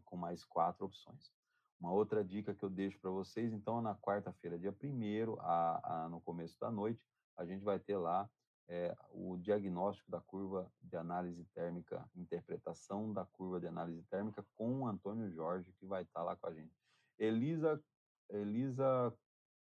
com 0.05 0.17
mais 0.17 0.43
quatro 0.43 0.85
opções. 0.85 1.31
Uma 1.79 1.91
outra 1.93 2.23
dica 2.23 2.53
que 2.53 2.63
eu 2.63 2.69
deixo 2.69 2.99
para 2.99 3.09
vocês, 3.09 3.53
então, 3.53 3.81
na 3.81 3.95
quarta-feira, 3.95 4.59
dia 4.59 4.75
1 4.83 5.39
a, 5.39 6.03
a, 6.05 6.09
no 6.09 6.19
começo 6.19 6.59
da 6.59 6.69
noite, 6.69 7.01
a 7.37 7.45
gente 7.45 7.63
vai 7.63 7.79
ter 7.79 7.97
lá 7.97 8.29
é, 8.69 8.95
o 9.11 9.35
diagnóstico 9.37 10.11
da 10.11 10.21
curva 10.21 10.71
de 10.79 10.95
análise 10.95 11.43
térmica, 11.55 12.07
interpretação 12.15 13.11
da 13.11 13.25
curva 13.25 13.59
de 13.59 13.67
análise 13.67 14.03
térmica 14.03 14.45
com 14.55 14.81
o 14.81 14.87
Antônio 14.87 15.29
Jorge, 15.31 15.73
que 15.79 15.87
vai 15.87 16.03
estar 16.03 16.23
lá 16.23 16.35
com 16.35 16.47
a 16.47 16.53
gente. 16.53 16.71
Elisa, 17.17 17.83
Elisa 18.29 19.13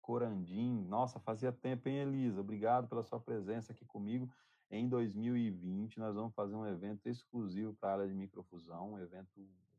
Corandim. 0.02 0.84
Nossa, 0.88 1.20
fazia 1.20 1.52
tempo, 1.52 1.88
hein, 1.88 1.98
Elisa? 1.98 2.42
Obrigado 2.42 2.88
pela 2.88 3.04
sua 3.04 3.20
presença 3.20 3.72
aqui 3.72 3.86
comigo. 3.86 4.28
Em 4.70 4.90
2020, 4.90 6.00
nós 6.00 6.16
vamos 6.16 6.34
fazer 6.34 6.56
um 6.56 6.66
evento 6.66 7.06
exclusivo 7.08 7.74
para 7.76 7.90
a 7.90 7.94
área 7.94 8.08
de 8.08 8.16
microfusão, 8.16 8.94
um 8.94 9.00
evento 9.00 9.30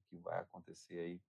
que 0.09 0.17
vai 0.17 0.39
acontecer 0.41 0.99
aí 0.99 1.21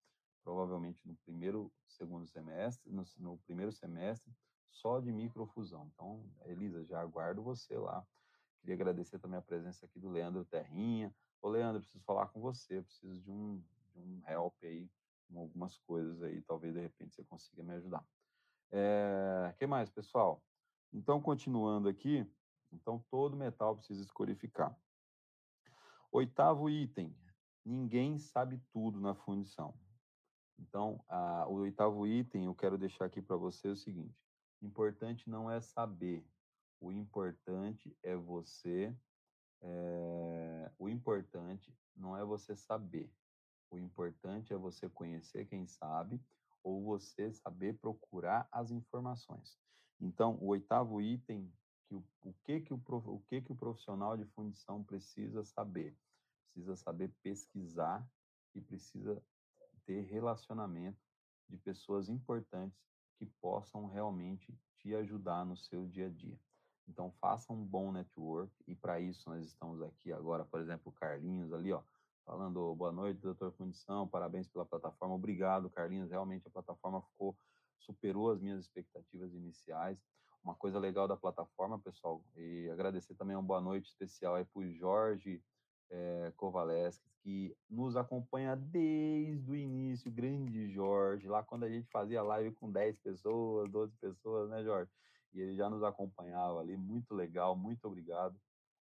provavelmente 0.43 1.05
no 1.05 1.15
primeiro, 1.17 1.71
segundo 1.87 2.27
semestre, 2.27 2.91
no, 2.91 3.03
no 3.17 3.37
primeiro 3.39 3.71
semestre, 3.71 4.31
só 4.71 4.99
de 4.99 5.11
microfusão. 5.11 5.89
Então, 5.93 6.23
Elisa, 6.45 6.83
já 6.85 7.01
aguardo 7.01 7.43
você 7.43 7.77
lá. 7.77 8.05
Queria 8.59 8.75
agradecer 8.75 9.19
também 9.19 9.39
a 9.39 9.41
presença 9.41 9.85
aqui 9.85 9.99
do 9.99 10.09
Leandro 10.09 10.45
Terrinha. 10.45 11.13
Ô, 11.41 11.49
Leandro, 11.49 11.81
preciso 11.81 12.03
falar 12.03 12.27
com 12.27 12.41
você, 12.41 12.81
preciso 12.81 13.21
de 13.21 13.31
um, 13.31 13.63
de 13.93 13.99
um 13.99 14.21
help 14.27 14.55
aí, 14.63 14.89
com 15.27 15.39
algumas 15.39 15.77
coisas 15.79 16.21
aí, 16.23 16.41
talvez 16.41 16.73
de 16.73 16.81
repente 16.81 17.15
você 17.15 17.23
consiga 17.23 17.63
me 17.63 17.73
ajudar. 17.73 18.05
É, 18.71 19.53
que 19.57 19.65
mais, 19.65 19.89
pessoal? 19.89 20.43
Então, 20.91 21.21
continuando 21.21 21.87
aqui, 21.87 22.25
então 22.71 23.03
todo 23.09 23.37
metal 23.37 23.77
precisa 23.77 24.01
escorificar. 24.01 24.77
Oitavo 26.11 26.69
item, 26.69 27.15
ninguém 27.63 28.17
sabe 28.17 28.59
tudo 28.71 28.99
na 28.99 29.13
fundição. 29.13 29.73
Então, 30.57 31.03
a, 31.07 31.47
o 31.47 31.53
oitavo 31.55 32.05
item 32.05 32.45
eu 32.45 32.55
quero 32.55 32.77
deixar 32.77 33.05
aqui 33.05 33.21
para 33.21 33.37
você 33.37 33.69
o 33.69 33.75
seguinte: 33.75 34.17
importante 34.61 35.29
não 35.29 35.49
é 35.49 35.61
saber, 35.61 36.25
o 36.79 36.91
importante 36.91 37.95
é 38.03 38.15
você 38.15 38.95
É, 39.61 40.71
o 40.79 40.87
importante 40.87 41.75
não 41.95 42.15
é 42.15 42.23
você 42.23 42.55
saber, 42.55 43.11
o 43.69 43.77
importante 43.77 44.53
é 44.53 44.57
você 44.57 44.87
conhecer 44.89 45.47
quem 45.47 45.67
sabe 45.67 46.21
ou 46.63 46.81
você 46.83 47.31
saber 47.33 47.77
procurar 47.79 48.47
as 48.51 48.71
informações. 48.71 49.57
Então, 49.99 50.37
o 50.41 50.47
oitavo 50.47 51.01
item, 51.01 51.51
que 51.87 51.95
o, 51.95 52.03
o, 52.21 52.33
que, 52.45 52.61
que, 52.61 52.73
o, 52.73 52.81
o 52.87 53.19
que, 53.27 53.41
que 53.41 53.51
o 53.51 53.55
profissional 53.55 54.15
de 54.15 54.25
fundição 54.25 54.83
precisa 54.83 55.43
saber? 55.43 55.97
Precisa 56.53 56.75
saber 56.75 57.11
pesquisar 57.21 58.07
e 58.55 58.61
precisa 58.61 59.21
ter 59.85 60.01
relacionamento 60.05 61.01
de 61.49 61.57
pessoas 61.57 62.07
importantes 62.09 62.79
que 63.19 63.25
possam 63.41 63.85
realmente 63.85 64.57
te 64.77 64.95
ajudar 64.95 65.45
no 65.45 65.57
seu 65.57 65.85
dia 65.85 66.07
a 66.07 66.09
dia. 66.09 66.39
Então, 66.87 67.11
faça 67.19 67.51
um 67.51 67.63
bom 67.63 67.91
network 67.91 68.51
e 68.65 68.73
para 68.73 68.99
isso 68.99 69.29
nós 69.29 69.45
estamos 69.45 69.81
aqui 69.81 70.11
agora, 70.11 70.45
por 70.45 70.61
exemplo, 70.61 70.83
o 70.85 70.93
Carlinhos 70.93 71.51
ali, 71.51 71.73
ó, 71.73 71.83
falando 72.25 72.73
boa 72.73 72.93
noite, 72.93 73.19
doutor 73.19 73.51
Fundição, 73.51 74.07
parabéns 74.07 74.47
pela 74.47 74.65
plataforma. 74.65 75.13
Obrigado, 75.13 75.69
Carlinhos. 75.69 76.09
Realmente 76.09 76.47
a 76.47 76.51
plataforma 76.51 77.01
ficou 77.01 77.37
superou 77.79 78.31
as 78.31 78.39
minhas 78.39 78.61
expectativas 78.61 79.33
iniciais. 79.33 79.99
Uma 80.41 80.55
coisa 80.55 80.79
legal 80.79 81.07
da 81.07 81.17
plataforma, 81.17 81.77
pessoal, 81.79 82.23
e 82.37 82.69
agradecer 82.69 83.13
também 83.15 83.35
uma 83.35 83.43
boa 83.43 83.59
noite 83.59 83.87
especial 83.89 84.35
aí 84.35 84.45
para 84.45 84.61
o 84.61 84.71
Jorge 84.71 85.43
é, 85.89 86.31
que 87.21 87.55
nos 87.69 87.95
acompanha 87.95 88.55
desde 88.55 89.51
o 89.51 89.55
início, 89.55 90.11
grande 90.11 90.71
Jorge, 90.71 91.27
lá 91.27 91.43
quando 91.43 91.63
a 91.63 91.69
gente 91.69 91.89
fazia 91.89 92.23
live 92.23 92.51
com 92.55 92.71
10 92.71 92.97
pessoas, 92.99 93.69
12 93.69 93.95
pessoas, 93.97 94.49
né, 94.49 94.63
Jorge? 94.63 94.91
E 95.33 95.41
ele 95.41 95.55
já 95.55 95.69
nos 95.69 95.83
acompanhava 95.83 96.59
ali, 96.59 96.75
muito 96.75 97.13
legal, 97.13 97.55
muito 97.55 97.85
obrigado 97.85 98.39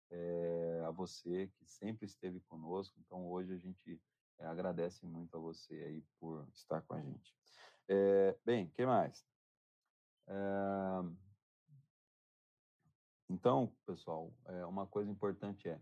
é, 0.09 0.83
a 0.85 0.91
você 0.91 1.47
que 1.57 1.65
sempre 1.65 2.05
esteve 2.05 2.39
conosco. 2.41 2.95
Então, 2.99 3.29
hoje 3.29 3.53
a 3.53 3.57
gente 3.57 4.01
é, 4.39 4.45
agradece 4.45 5.05
muito 5.05 5.35
a 5.37 5.39
você 5.39 5.75
aí 5.75 6.03
por 6.19 6.47
estar 6.53 6.81
com 6.81 6.95
a 6.95 7.01
gente. 7.01 7.35
É, 7.87 8.37
bem, 8.45 8.67
que 8.69 8.85
mais? 8.85 9.27
então, 13.27 13.75
pessoal, 13.83 14.31
uma 14.67 14.85
coisa 14.85 15.09
importante 15.09 15.67
é 15.67 15.79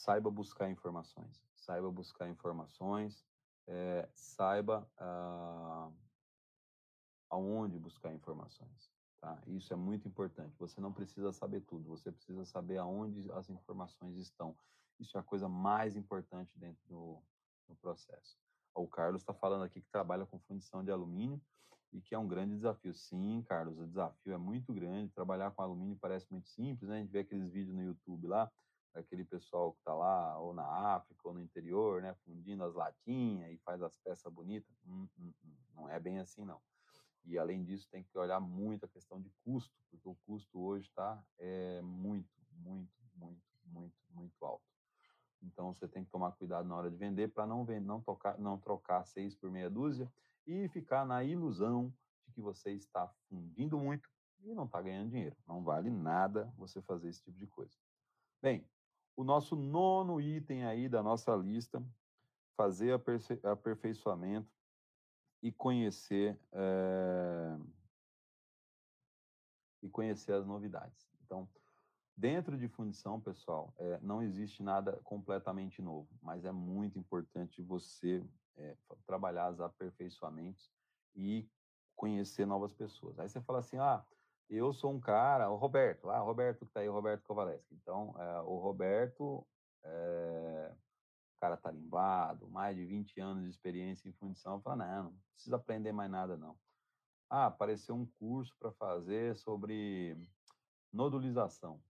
saiba 0.00 0.30
buscar 0.30 0.70
informações, 0.70 1.42
saiba 1.54 1.90
buscar 1.90 2.26
informações, 2.26 3.22
é, 3.66 4.08
saiba 4.14 4.90
ah, 4.96 5.90
aonde 7.28 7.78
buscar 7.78 8.10
informações. 8.14 8.90
Tá? 9.20 9.38
Isso 9.46 9.74
é 9.74 9.76
muito 9.76 10.08
importante. 10.08 10.56
Você 10.58 10.80
não 10.80 10.90
precisa 10.90 11.32
saber 11.32 11.60
tudo, 11.60 11.86
você 11.86 12.10
precisa 12.10 12.46
saber 12.46 12.78
aonde 12.78 13.30
as 13.32 13.50
informações 13.50 14.16
estão. 14.16 14.56
Isso 14.98 15.18
é 15.18 15.20
a 15.20 15.22
coisa 15.24 15.50
mais 15.50 15.94
importante 15.96 16.58
dentro 16.58 16.82
do, 16.88 17.22
do 17.68 17.76
processo. 17.76 18.38
O 18.74 18.88
Carlos 18.88 19.20
está 19.20 19.34
falando 19.34 19.64
aqui 19.64 19.82
que 19.82 19.90
trabalha 19.90 20.24
com 20.24 20.38
fundição 20.38 20.82
de 20.82 20.90
alumínio 20.90 21.38
e 21.92 22.00
que 22.00 22.14
é 22.14 22.18
um 22.18 22.26
grande 22.26 22.54
desafio. 22.54 22.94
Sim, 22.94 23.44
Carlos, 23.46 23.78
o 23.78 23.86
desafio 23.86 24.32
é 24.32 24.38
muito 24.38 24.72
grande. 24.72 25.12
Trabalhar 25.12 25.50
com 25.50 25.60
alumínio 25.60 25.98
parece 26.00 26.26
muito 26.30 26.48
simples, 26.48 26.88
né? 26.88 26.96
A 26.96 27.00
gente 27.00 27.10
vê 27.10 27.18
aqueles 27.18 27.50
vídeos 27.50 27.76
no 27.76 27.82
YouTube 27.82 28.26
lá, 28.28 28.50
aquele 28.94 29.24
pessoal 29.24 29.72
que 29.72 29.78
está 29.78 29.94
lá, 29.94 30.38
ou 30.38 30.52
na 30.52 30.64
África, 30.94 31.28
ou 31.28 31.34
no 31.34 31.40
interior, 31.40 32.02
né, 32.02 32.14
fundindo 32.24 32.64
as 32.64 32.74
latinhas 32.74 33.52
e 33.52 33.58
faz 33.58 33.82
as 33.82 33.96
peças 33.98 34.32
bonitas. 34.32 34.74
Hum, 34.86 35.08
hum, 35.18 35.32
hum. 35.44 35.54
Não 35.74 35.88
é 35.88 35.98
bem 35.98 36.18
assim, 36.18 36.44
não. 36.44 36.60
E, 37.24 37.38
além 37.38 37.62
disso, 37.62 37.88
tem 37.90 38.02
que 38.02 38.18
olhar 38.18 38.40
muito 38.40 38.84
a 38.84 38.88
questão 38.88 39.20
de 39.20 39.30
custo, 39.44 39.74
porque 39.90 40.08
o 40.08 40.16
custo 40.26 40.58
hoje 40.58 40.88
está 40.88 41.22
é, 41.38 41.80
muito, 41.82 42.30
muito, 42.52 42.92
muito, 43.14 43.42
muito, 43.64 43.94
muito 44.10 44.44
alto. 44.44 44.64
Então, 45.42 45.72
você 45.72 45.88
tem 45.88 46.04
que 46.04 46.10
tomar 46.10 46.32
cuidado 46.32 46.68
na 46.68 46.76
hora 46.76 46.90
de 46.90 46.96
vender 46.96 47.28
para 47.28 47.46
não, 47.46 47.64
vender, 47.64 47.86
não, 47.86 48.00
tocar, 48.00 48.38
não 48.38 48.58
trocar 48.58 49.04
seis 49.04 49.34
por 49.34 49.50
meia 49.50 49.70
dúzia 49.70 50.10
e 50.46 50.68
ficar 50.68 51.06
na 51.06 51.22
ilusão 51.24 51.92
de 52.26 52.32
que 52.32 52.40
você 52.40 52.72
está 52.72 53.08
fundindo 53.28 53.78
muito 53.78 54.08
e 54.42 54.54
não 54.54 54.64
está 54.64 54.80
ganhando 54.80 55.10
dinheiro. 55.10 55.36
Não 55.46 55.62
vale 55.62 55.90
nada 55.90 56.52
você 56.56 56.80
fazer 56.82 57.08
esse 57.08 57.22
tipo 57.22 57.38
de 57.38 57.46
coisa. 57.46 57.76
Bem, 58.42 58.66
o 59.20 59.24
nosso 59.24 59.54
nono 59.54 60.18
item 60.18 60.64
aí 60.64 60.88
da 60.88 61.02
nossa 61.02 61.36
lista, 61.36 61.84
fazer 62.56 62.98
aperfeiçoamento 63.44 64.50
e 65.42 65.52
conhecer 65.52 66.40
é, 66.50 67.58
e 69.82 69.90
conhecer 69.90 70.32
as 70.32 70.46
novidades. 70.46 71.06
Então, 71.22 71.46
dentro 72.16 72.56
de 72.56 72.66
fundição, 72.66 73.20
pessoal, 73.20 73.74
é, 73.76 74.00
não 74.00 74.22
existe 74.22 74.62
nada 74.62 74.98
completamente 75.04 75.82
novo, 75.82 76.08
mas 76.22 76.46
é 76.46 76.52
muito 76.52 76.98
importante 76.98 77.60
você 77.60 78.24
é, 78.56 78.74
trabalhar 79.06 79.52
os 79.52 79.60
aperfeiçoamentos 79.60 80.72
e 81.14 81.46
conhecer 81.94 82.46
novas 82.46 82.72
pessoas. 82.72 83.18
Aí 83.18 83.28
você 83.28 83.42
fala 83.42 83.58
assim, 83.58 83.76
ah, 83.76 84.02
eu 84.56 84.72
sou 84.72 84.92
um 84.92 85.00
cara, 85.00 85.50
o 85.50 85.56
Roberto, 85.56 86.10
ah, 86.10 86.22
o 86.22 86.26
Roberto 86.26 86.58
que 86.58 86.64
está 86.64 86.80
aí, 86.80 86.88
o 86.88 86.92
Roberto 86.92 87.22
Kovaleski. 87.24 87.74
Então, 87.74 88.14
o 88.46 88.58
Roberto 88.58 89.46
cara 91.40 91.56
tarimbado, 91.56 92.48
mais 92.50 92.76
de 92.76 92.84
20 92.84 93.18
anos 93.18 93.44
de 93.44 93.50
experiência 93.50 94.08
em 94.08 94.12
fundição, 94.12 94.60
fala, 94.60 94.84
não, 94.84 95.04
não 95.04 95.18
precisa 95.32 95.56
aprender 95.56 95.90
mais 95.90 96.10
nada, 96.10 96.36
não. 96.36 96.56
Ah, 97.30 97.46
apareceu 97.46 97.94
um 97.94 98.06
curso 98.06 98.54
para 98.58 98.70
fazer 98.72 99.34
sobre 99.36 100.16
nodulização. 100.92 101.80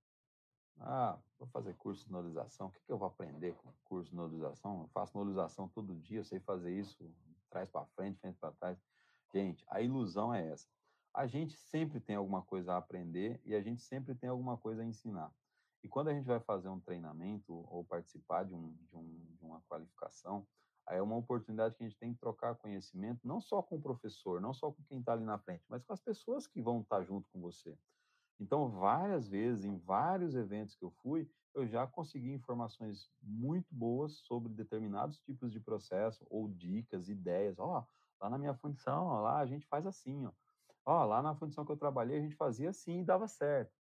Ah, 0.79 1.18
vou 1.38 1.49
fazer 1.49 1.75
curso 1.75 2.07
de 2.07 2.12
nodulização. 2.12 2.68
O 2.68 2.70
que, 2.70 2.81
que 2.81 2.92
eu 2.92 2.99
vou 2.99 3.09
aprender 3.09 3.55
com 3.55 3.73
curso 3.85 4.11
de 4.11 4.16
nodulização? 4.16 4.83
Eu 4.83 4.88
faço 4.88 5.16
nodulização 5.16 5.68
todo 5.68 5.96
dia, 5.96 6.20
eu 6.20 6.25
sei 6.25 6.38
fazer 6.40 6.73
isso, 6.79 7.11
trás 7.51 7.68
para 7.68 7.87
frente, 7.87 8.20
frente 8.20 8.38
para 8.38 8.53
trás. 8.53 8.79
Gente, 9.35 9.64
a 9.68 9.81
ilusão 9.81 10.33
é 10.33 10.49
essa. 10.49 10.68
A 11.14 11.27
gente 11.27 11.57
sempre 11.57 12.01
tem 12.01 12.16
alguma 12.16 12.42
coisa 12.42 12.75
a 12.75 12.77
aprender 12.77 13.40
e 13.44 13.55
a 13.55 13.61
gente 13.61 13.83
sempre 13.83 14.14
tem 14.14 14.29
alguma 14.29 14.57
coisa 14.57 14.83
a 14.83 14.85
ensinar. 14.85 15.33
E 15.83 15.88
quando 15.88 16.09
a 16.09 16.14
gente 16.14 16.27
vai 16.27 16.40
fazer 16.40 16.68
um 16.68 16.81
treinamento 16.81 17.53
ou 17.68 17.85
participar 17.85 18.44
de, 18.44 18.55
um, 18.55 18.73
de, 18.88 18.96
um, 18.96 19.35
de 19.37 19.44
uma 19.44 19.61
qualificação, 19.62 20.46
aí 20.87 20.99
é 20.99 21.03
uma 21.03 21.16
oportunidade 21.16 21.75
que 21.75 21.83
a 21.83 21.88
gente 21.88 21.99
tem 21.99 22.12
que 22.12 22.20
trocar 22.20 22.55
conhecimento, 22.57 23.27
não 23.27 23.40
só 23.40 23.62
com 23.62 23.77
o 23.77 23.81
professor, 23.81 24.40
não 24.40 24.53
só 24.53 24.70
com 24.70 24.83
quem 24.85 25.01
está 25.01 25.12
ali 25.12 25.25
na 25.25 25.38
frente, 25.38 25.64
mas 25.68 25.83
com 25.83 25.92
as 25.92 26.01
pessoas 26.01 26.46
que 26.46 26.61
vão 26.61 26.81
estar 26.81 26.99
tá 26.99 27.05
junto 27.05 27.29
com 27.31 27.40
você. 27.40 27.77
Então, 28.38 28.70
várias 28.70 29.29
vezes, 29.29 29.64
em 29.64 29.77
vários 29.77 30.35
eventos 30.35 30.75
que 30.75 30.85
eu 30.85 30.90
fui, 31.03 31.31
eu 31.55 31.66
já 31.66 31.87
consegui 31.87 32.33
informações 32.33 33.11
muito 33.20 33.75
boas 33.75 34.12
sobre 34.12 34.53
determinados 34.53 35.18
tipos 35.20 35.53
de 35.53 35.61
processo, 35.61 36.27
ou 36.31 36.49
dicas, 36.49 37.09
ideias. 37.09 37.59
Ó, 37.59 37.81
oh, 37.81 38.23
lá 38.23 38.31
na 38.31 38.38
minha 38.38 38.55
fundição, 38.55 39.07
ó, 39.07 39.20
lá 39.20 39.38
a 39.38 39.46
gente 39.46 39.66
faz 39.66 39.87
assim, 39.87 40.27
ó. 40.27 40.33
Ó, 40.85 41.05
lá 41.05 41.23
na 41.23 41.35
fundição 41.35 41.64
que 41.64 41.73
eu 41.73 41.77
trabalhei, 41.77 42.19
a 42.19 42.23
gente 42.23 42.35
fazia 42.37 42.71
assim 42.71 43.01
e 43.01 43.05
dava 43.05 43.29
certo. 43.29 43.73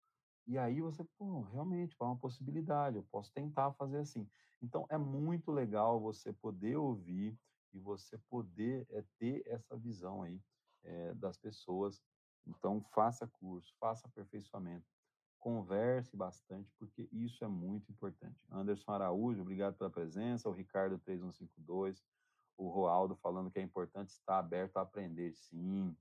E 0.47 0.57
aí 0.57 0.81
você, 0.81 1.05
pô, 1.19 1.43
realmente, 1.43 1.95
é 2.01 2.05
uma 2.05 2.17
possibilidade, 2.17 2.97
eu 2.97 3.03
posso 3.11 3.31
tentar 3.33 3.73
fazer 3.73 3.99
assim. 3.99 4.27
Então, 4.63 4.87
é 4.89 4.97
muito 4.97 5.53
legal 5.53 6.01
você 6.01 6.33
poder 6.33 6.77
ouvir 6.77 7.39
e 7.73 7.79
você 7.79 8.19
poder 8.31 8.87
é, 8.91 9.05
ter 9.19 9.43
essa 9.47 9.77
visão 9.77 10.23
aí 10.23 10.41
é, 10.83 11.15
das 11.15 11.37
pessoas. 11.37 12.03
Então, 12.47 12.81
faça 12.95 13.27
curso, 13.27 13.75
faça 13.79 14.07
aperfeiçoamento, 14.09 14.87
converse 15.39 16.17
bastante, 16.17 16.73
porque 16.79 17.09
isso 17.13 17.45
é 17.45 17.49
muito 17.49 17.93
importante. 17.93 18.43
Anderson 18.51 18.91
Araújo, 18.91 19.43
obrigado 19.43 19.77
pela 19.77 19.91
presença. 19.91 20.49
O 20.49 20.53
Ricardo 20.53 20.99
3152, 20.99 22.03
o 22.57 22.69
Roaldo 22.69 23.15
falando 23.17 23.51
que 23.51 23.59
é 23.59 23.63
importante 23.63 24.09
estar 24.09 24.39
aberto 24.39 24.79
a 24.79 24.81
aprender. 24.81 25.35
Sim, 25.35 25.95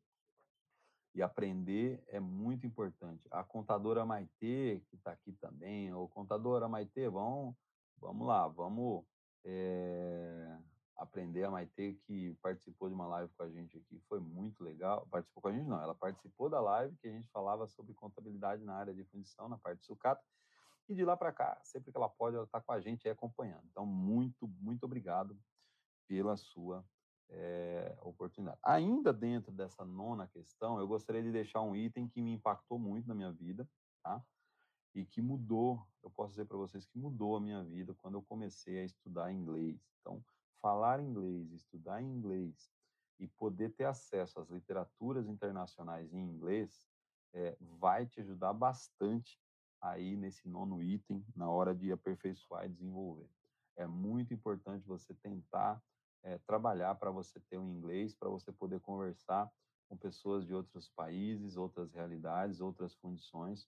e 1.18 1.22
aprender 1.24 2.04
é 2.10 2.20
muito 2.20 2.68
importante. 2.68 3.28
A 3.32 3.44
contadora 3.44 4.06
Maitê, 4.06 4.84
que 4.88 4.96
está 4.96 5.12
aqui 5.12 5.34
também, 5.34 5.92
ou 5.92 6.08
contadora 6.08 6.70
Maitê, 6.70 7.10
vamos, 7.10 7.56
vamos 8.00 8.28
lá, 8.28 8.48
vamos 8.48 9.04
é, 9.44 10.60
aprender. 10.96 11.44
A 11.44 11.50
Maitê, 11.50 11.94
que 12.06 12.36
participou 12.36 12.88
de 12.88 12.94
uma 12.94 13.08
live 13.08 13.34
com 13.36 13.42
a 13.42 13.50
gente 13.50 13.80
aqui, 13.80 14.00
foi 14.08 14.20
muito 14.20 14.64
legal. 14.64 15.08
Participou 15.10 15.42
com 15.42 15.50
a 15.50 15.54
gente, 15.54 15.68
não, 15.68 15.82
ela 15.82 15.96
participou 15.96 16.52
da 16.52 16.62
live 16.62 16.96
que 16.98 17.08
a 17.08 17.12
gente 17.12 17.28
falava 17.30 17.66
sobre 17.66 17.96
contabilidade 17.96 18.64
na 18.64 18.76
área 18.76 18.94
de 18.94 19.04
fundição, 19.06 19.50
na 19.50 19.58
parte 19.58 19.80
de 19.80 19.86
sucata. 19.88 20.24
E 20.88 20.94
de 20.94 21.04
lá 21.04 21.18
para 21.18 21.34
cá, 21.34 21.60
sempre 21.64 21.92
que 21.92 21.98
ela 21.98 22.08
pode, 22.08 22.36
ela 22.36 22.46
está 22.46 22.62
com 22.62 22.72
a 22.72 22.80
gente 22.80 23.06
e 23.06 23.10
acompanhando. 23.10 23.64
Então, 23.72 23.88
muito, 23.88 24.48
muito 24.62 24.84
obrigado 24.84 25.36
pela 26.08 26.38
sua 26.38 26.86
é, 27.30 27.98
oportunidade. 28.02 28.60
Ainda 28.64 29.12
dentro 29.12 29.52
dessa 29.52 29.84
nona 29.86 30.28
questão, 30.28 30.80
eu 30.80 30.88
gostaria 30.88 31.22
de 31.22 31.32
deixar 31.32 31.62
um 31.62 31.76
item 31.76 32.08
que 32.08 32.22
me 32.22 32.34
impactou 32.34 32.80
muito 32.80 33.08
na 33.08 33.16
minha 33.16 33.32
vida, 33.32 33.68
tá? 34.04 34.24
E 34.96 35.06
que 35.06 35.22
mudou, 35.22 35.86
eu 36.02 36.10
posso 36.10 36.32
dizer 36.32 36.46
para 36.46 36.58
vocês 36.58 36.86
que 36.86 36.98
mudou 36.98 37.36
a 37.36 37.42
minha 37.42 37.64
vida 37.64 37.94
quando 37.96 38.16
eu 38.16 38.24
comecei 38.24 38.80
a 38.80 38.86
estudar 38.86 39.32
inglês. 39.32 39.80
Então, 40.00 40.24
falar 40.62 41.02
inglês, 41.02 41.52
estudar 41.52 42.02
inglês 42.02 42.72
e 43.20 43.28
poder 43.28 43.74
ter 43.74 43.86
acesso 43.86 44.40
às 44.40 44.50
literaturas 44.50 45.28
internacionais 45.28 46.14
em 46.14 46.20
inglês 46.20 46.88
é, 47.34 47.58
vai 47.60 48.06
te 48.06 48.22
ajudar 48.22 48.54
bastante 48.54 49.40
aí 49.82 50.16
nesse 50.16 50.48
nono 50.48 50.82
item 50.82 51.24
na 51.36 51.50
hora 51.50 51.76
de 51.76 51.92
aperfeiçoar 51.92 52.66
e 52.66 52.70
desenvolver. 52.70 53.30
É 53.76 53.86
muito 53.86 54.34
importante 54.34 54.88
você 54.88 55.14
tentar 55.14 55.82
é, 56.24 56.38
trabalhar 56.40 56.96
para 56.96 57.12
você 57.12 57.40
ter 57.50 57.58
um 57.58 57.72
inglês, 57.72 58.14
para 58.14 58.30
você 58.30 58.52
poder 58.52 58.80
conversar 58.80 59.52
com 59.88 59.98
pessoas 59.98 60.46
de 60.46 60.54
outros 60.54 60.90
países, 60.90 61.56
outras 61.56 61.92
realidades, 61.94 62.60
outras 62.60 62.96
condições. 62.96 63.68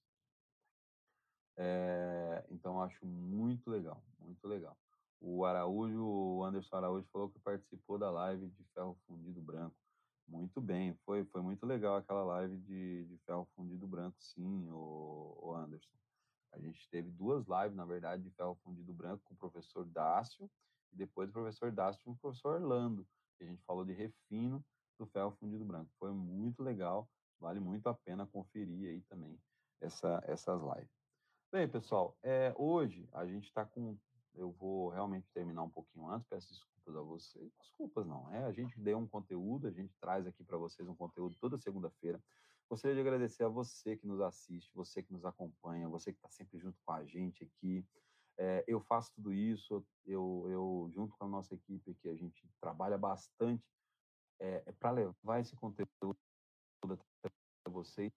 É, 1.58 2.46
então, 2.50 2.82
acho 2.82 3.06
muito 3.06 3.70
legal, 3.70 4.02
muito 4.20 4.48
legal. 4.48 4.78
O 5.22 5.44
Araújo, 5.44 6.06
o 6.06 6.44
Anderson 6.44 6.78
Araújo 6.78 7.08
falou 7.12 7.30
que 7.30 7.40
participou 7.40 7.98
da 7.98 8.10
live 8.10 8.50
de 8.50 8.64
ferro 8.74 8.98
fundido 9.06 9.42
branco. 9.42 9.76
Muito 10.28 10.62
bem, 10.62 10.94
foi, 11.06 11.26
foi 11.26 11.42
muito 11.42 11.66
legal 11.66 11.96
aquela 11.96 12.24
live 12.24 12.56
de, 12.58 13.06
de 13.06 13.18
ferro 13.26 13.48
fundido 13.56 13.88
branco, 13.88 14.16
sim, 14.22 14.70
o, 14.70 15.38
o 15.42 15.56
Anderson. 15.56 15.98
A 16.52 16.60
gente 16.60 16.88
teve 16.90 17.10
duas 17.12 17.46
lives, 17.48 17.76
na 17.76 17.86
verdade, 17.86 18.24
de 18.24 18.30
ferro 18.32 18.56
fundido 18.64 18.94
branco 18.94 19.24
com 19.26 19.34
o 19.34 19.38
professor 19.38 19.86
Dácio 19.86 20.50
e 20.92 20.96
depois 20.96 21.30
o 21.30 21.34
professor 21.34 21.72
Dácio 21.72 22.02
e 22.08 22.12
o 22.12 22.16
professor 22.18 22.62
Orlando. 22.62 23.08
A 23.40 23.44
gente 23.44 23.64
falou 23.64 23.86
de 23.86 23.94
refino 23.94 24.64
do 24.98 25.06
ferro 25.06 25.32
fundido 25.32 25.64
branco. 25.64 25.90
Foi 25.98 26.12
muito 26.12 26.62
legal, 26.62 27.10
vale 27.40 27.60
muito 27.60 27.88
a 27.88 27.94
pena 27.94 28.28
conferir 28.28 28.90
aí 28.90 29.02
também 29.04 29.40
essa, 29.82 30.22
essas 30.26 30.62
lives. 30.62 31.00
Bem, 31.52 31.68
pessoal, 31.68 32.16
é, 32.22 32.54
hoje 32.58 33.08
a 33.12 33.26
gente 33.26 33.46
está 33.46 33.66
com. 33.66 33.98
Eu 34.36 34.52
vou 34.52 34.90
realmente 34.90 35.28
terminar 35.34 35.64
um 35.64 35.70
pouquinho 35.70 36.08
antes, 36.08 36.28
peço 36.28 36.54
desculpas 36.54 36.96
a 36.96 37.02
vocês. 37.02 37.52
Desculpas 37.60 38.06
não, 38.06 38.32
é. 38.32 38.46
A 38.46 38.52
gente 38.52 38.80
deu 38.80 38.98
um 38.98 39.08
conteúdo, 39.08 39.68
a 39.68 39.72
gente 39.72 39.94
traz 40.00 40.28
aqui 40.28 40.44
para 40.44 40.58
vocês 40.58 40.88
um 40.88 40.96
conteúdo 40.96 41.36
toda 41.40 41.58
segunda-feira. 41.58 42.22
Gostaria 42.70 42.94
de 42.94 43.02
agradecer 43.02 43.44
a 43.44 43.50
você 43.50 43.98
que 43.98 44.06
nos 44.06 44.22
assiste, 44.22 44.70
você 44.76 45.02
que 45.02 45.12
nos 45.12 45.26
acompanha, 45.26 45.90
você 45.90 46.12
que 46.12 46.20
está 46.20 46.30
sempre 46.30 46.60
junto 46.60 46.78
com 46.86 46.92
a 46.92 47.04
gente 47.04 47.44
aqui. 47.44 47.84
É, 48.42 48.64
eu 48.66 48.80
faço 48.80 49.12
tudo 49.16 49.34
isso, 49.34 49.86
eu, 50.06 50.48
eu, 50.50 50.90
junto 50.94 51.14
com 51.18 51.26
a 51.26 51.28
nossa 51.28 51.54
equipe 51.54 51.92
aqui, 51.92 52.08
a 52.08 52.16
gente 52.16 52.50
trabalha 52.62 52.98
bastante 52.98 53.62
é, 54.40 54.64
é 54.66 54.72
para 54.72 54.92
levar 54.92 55.42
esse 55.42 55.54
conteúdo 55.58 56.18
até 56.82 57.30
vocês, 57.70 58.14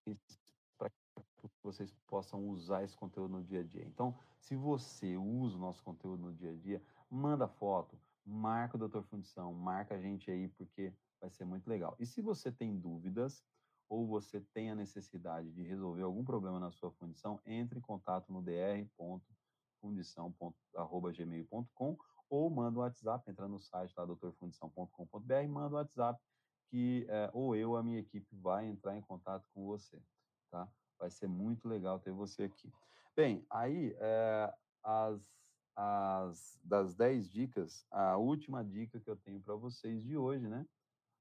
para 0.79 0.89
que 0.89 1.51
vocês 1.61 1.93
possam 2.07 2.47
usar 2.49 2.85
esse 2.85 2.97
conteúdo 2.97 3.33
no 3.33 3.43
dia 3.43 3.61
a 3.61 3.65
dia. 3.65 3.85
Então, 3.85 4.17
se 4.39 4.55
você 4.55 5.17
usa 5.17 5.57
o 5.57 5.61
nosso 5.61 5.83
conteúdo 5.83 6.23
no 6.23 6.33
dia 6.33 6.53
a 6.53 6.57
dia, 6.57 6.81
manda 7.11 7.49
foto, 7.49 7.99
marca 8.25 8.77
o 8.77 8.79
Doutor 8.79 9.03
Fundição, 9.03 9.53
marca 9.53 9.97
a 9.97 10.01
gente 10.01 10.31
aí, 10.31 10.47
porque 10.51 10.95
vai 11.21 11.31
ser 11.31 11.45
muito 11.45 11.69
legal. 11.69 11.97
E 11.99 12.07
se 12.07 12.23
você 12.23 12.53
tem 12.53 12.79
dúvidas, 12.79 13.45
ou 13.89 14.07
você 14.07 14.41
tem 14.55 14.71
a 14.71 14.75
necessidade 14.75 15.51
de 15.51 15.63
resolver 15.63 16.03
algum 16.03 16.25
problema 16.25 16.59
na 16.59 16.71
sua 16.71 16.93
fundição, 16.93 17.41
entre 17.45 17.79
em 17.79 17.83
contato 17.83 18.33
no 18.33 18.41
dr.fundição.gmail.com 19.83 21.99
ou 22.31 22.49
manda 22.49 22.79
um 22.79 22.83
WhatsApp, 22.83 23.29
entra 23.31 23.49
no 23.49 23.61
site 23.61 23.93
lá 23.97 24.07
doutorfundição.com.br, 24.07 25.49
manda 25.49 25.75
um 25.75 25.79
WhatsApp 25.79 26.23
que 26.71 27.05
é, 27.09 27.29
ou 27.35 27.55
eu, 27.55 27.77
a 27.77 27.83
minha 27.83 27.99
equipe, 27.99 28.27
vai 28.37 28.67
entrar 28.67 28.97
em 28.97 29.03
contato 29.03 29.47
com 29.53 29.67
você, 29.67 30.03
tá? 30.51 30.67
Vai 30.99 31.11
ser 31.11 31.29
muito 31.29 31.69
legal 31.69 32.01
ter 32.01 32.13
você 32.13 32.45
aqui. 32.45 32.73
Bem, 33.15 33.45
aí, 33.51 33.95
é, 33.99 34.55
as, 34.83 35.21
as, 35.77 36.59
das 36.65 36.95
10 36.95 37.31
dicas, 37.31 37.85
a 37.91 38.17
última 38.17 38.65
dica 38.65 38.99
que 38.99 39.11
eu 39.11 39.17
tenho 39.17 39.43
para 39.43 39.55
vocês 39.55 40.03
de 40.03 40.17
hoje, 40.17 40.49
né? 40.49 40.67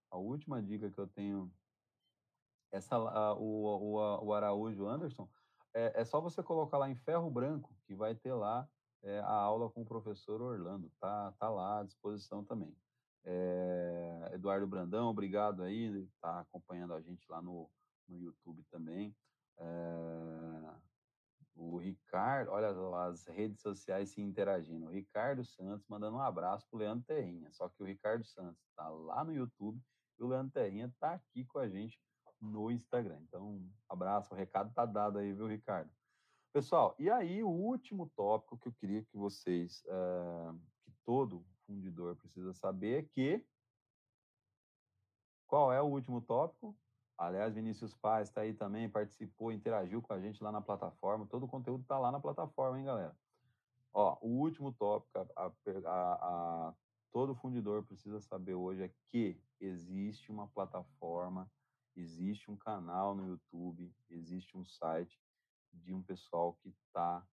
A 0.09 0.15
última 0.17 0.63
dica 0.63 0.89
que 0.89 0.97
eu 0.97 1.07
tenho 1.07 1.51
essa, 2.71 2.95
a, 2.95 3.33
o, 3.33 3.97
o, 3.97 4.25
o 4.25 4.33
Araújo 4.33 4.87
Anderson, 4.87 5.27
é, 5.73 6.01
é, 6.01 6.05
só 6.05 6.19
você 6.19 6.43
colocar 6.43 6.77
lá 6.77 6.89
em 6.89 6.95
ferro 6.95 7.29
branco, 7.29 7.75
que 7.85 7.95
vai 7.95 8.15
ter 8.15 8.33
lá 8.33 8.67
é, 9.03 9.19
a 9.19 9.33
aula 9.33 9.69
com 9.69 9.81
o 9.81 9.85
professor 9.85 10.41
Orlando, 10.41 10.91
tá, 10.99 11.33
tá 11.39 11.49
lá 11.49 11.79
à 11.79 11.83
disposição 11.83 12.43
também. 12.43 12.75
É, 13.23 14.31
Eduardo 14.33 14.67
Brandão, 14.67 15.09
obrigado 15.09 15.63
aí, 15.63 16.07
tá 16.19 16.39
acompanhando 16.39 16.93
a 16.93 17.01
gente 17.01 17.29
lá 17.29 17.41
no, 17.41 17.69
no 18.07 18.17
YouTube 18.17 18.63
também. 18.71 19.15
É, 19.57 20.73
o 21.55 21.77
Ricardo, 21.77 22.51
olha 22.51 22.71
lá, 22.71 23.05
as 23.07 23.27
redes 23.27 23.61
sociais 23.61 24.09
se 24.09 24.21
interagindo. 24.21 24.87
O 24.87 24.91
Ricardo 24.91 25.43
Santos 25.43 25.87
mandando 25.87 26.17
um 26.17 26.21
abraço 26.21 26.67
pro 26.69 26.79
Leandro 26.79 27.05
Terrinha. 27.05 27.51
Só 27.51 27.69
que 27.69 27.83
o 27.83 27.85
Ricardo 27.85 28.23
Santos 28.25 28.61
está 28.69 28.89
lá 28.89 29.23
no 29.23 29.33
YouTube 29.33 29.79
e 30.17 30.23
o 30.23 30.27
Leandro 30.27 30.51
Terrinha 30.51 30.87
está 30.87 31.13
aqui 31.13 31.45
com 31.45 31.59
a 31.59 31.67
gente 31.67 31.99
no 32.41 32.71
Instagram. 32.71 33.19
Então, 33.21 33.61
abraço, 33.87 34.33
o 34.33 34.37
recado 34.37 34.73
tá 34.73 34.85
dado 34.85 35.19
aí, 35.19 35.31
viu, 35.31 35.47
Ricardo? 35.47 35.89
Pessoal, 36.51 36.95
e 36.99 37.09
aí 37.09 37.43
o 37.43 37.49
último 37.49 38.09
tópico 38.15 38.57
que 38.57 38.67
eu 38.67 38.73
queria 38.73 39.03
que 39.03 39.15
vocês, 39.15 39.83
uh, 39.85 40.59
que 40.83 40.91
todo 41.05 41.45
fundidor 41.65 42.15
precisa 42.17 42.51
saber 42.53 42.99
é 42.99 43.03
que 43.03 43.45
qual 45.47 45.71
é 45.71 45.81
o 45.81 45.85
último 45.85 46.21
tópico? 46.21 46.75
Aliás, 47.17 47.53
Vinícius 47.53 47.93
Paz 47.93 48.29
está 48.29 48.41
aí 48.41 48.53
também, 48.53 48.89
participou, 48.89 49.51
interagiu 49.51 50.01
com 50.01 50.13
a 50.13 50.19
gente 50.19 50.43
lá 50.43 50.51
na 50.51 50.61
plataforma. 50.61 51.27
Todo 51.27 51.43
o 51.43 51.47
conteúdo 51.47 51.81
está 51.81 51.99
lá 51.99 52.11
na 52.11 52.19
plataforma, 52.19 52.79
hein, 52.79 52.85
galera? 52.85 53.15
Ó, 53.93 54.17
o 54.21 54.27
último 54.27 54.71
tópico, 54.71 55.19
a, 55.19 55.51
a, 55.85 55.89
a, 55.89 56.73
todo 57.11 57.35
fundidor 57.35 57.83
precisa 57.83 58.19
saber 58.21 58.55
hoje 58.55 58.83
é 58.83 58.91
que 59.09 59.39
existe 59.59 60.31
uma 60.31 60.47
plataforma 60.47 61.49
existe 61.95 62.49
um 62.49 62.57
canal 62.57 63.15
no 63.15 63.27
YouTube, 63.27 63.93
existe 64.09 64.57
um 64.57 64.65
site 64.65 65.19
de 65.73 65.93
um 65.93 66.01
pessoal 66.01 66.53
que 66.61 66.69
está 66.69 67.25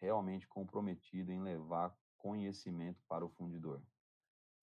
realmente 0.00 0.46
comprometido 0.48 1.32
em 1.32 1.40
levar 1.40 1.96
conhecimento 2.18 3.02
para 3.08 3.24
o 3.24 3.28
fundidor. 3.28 3.82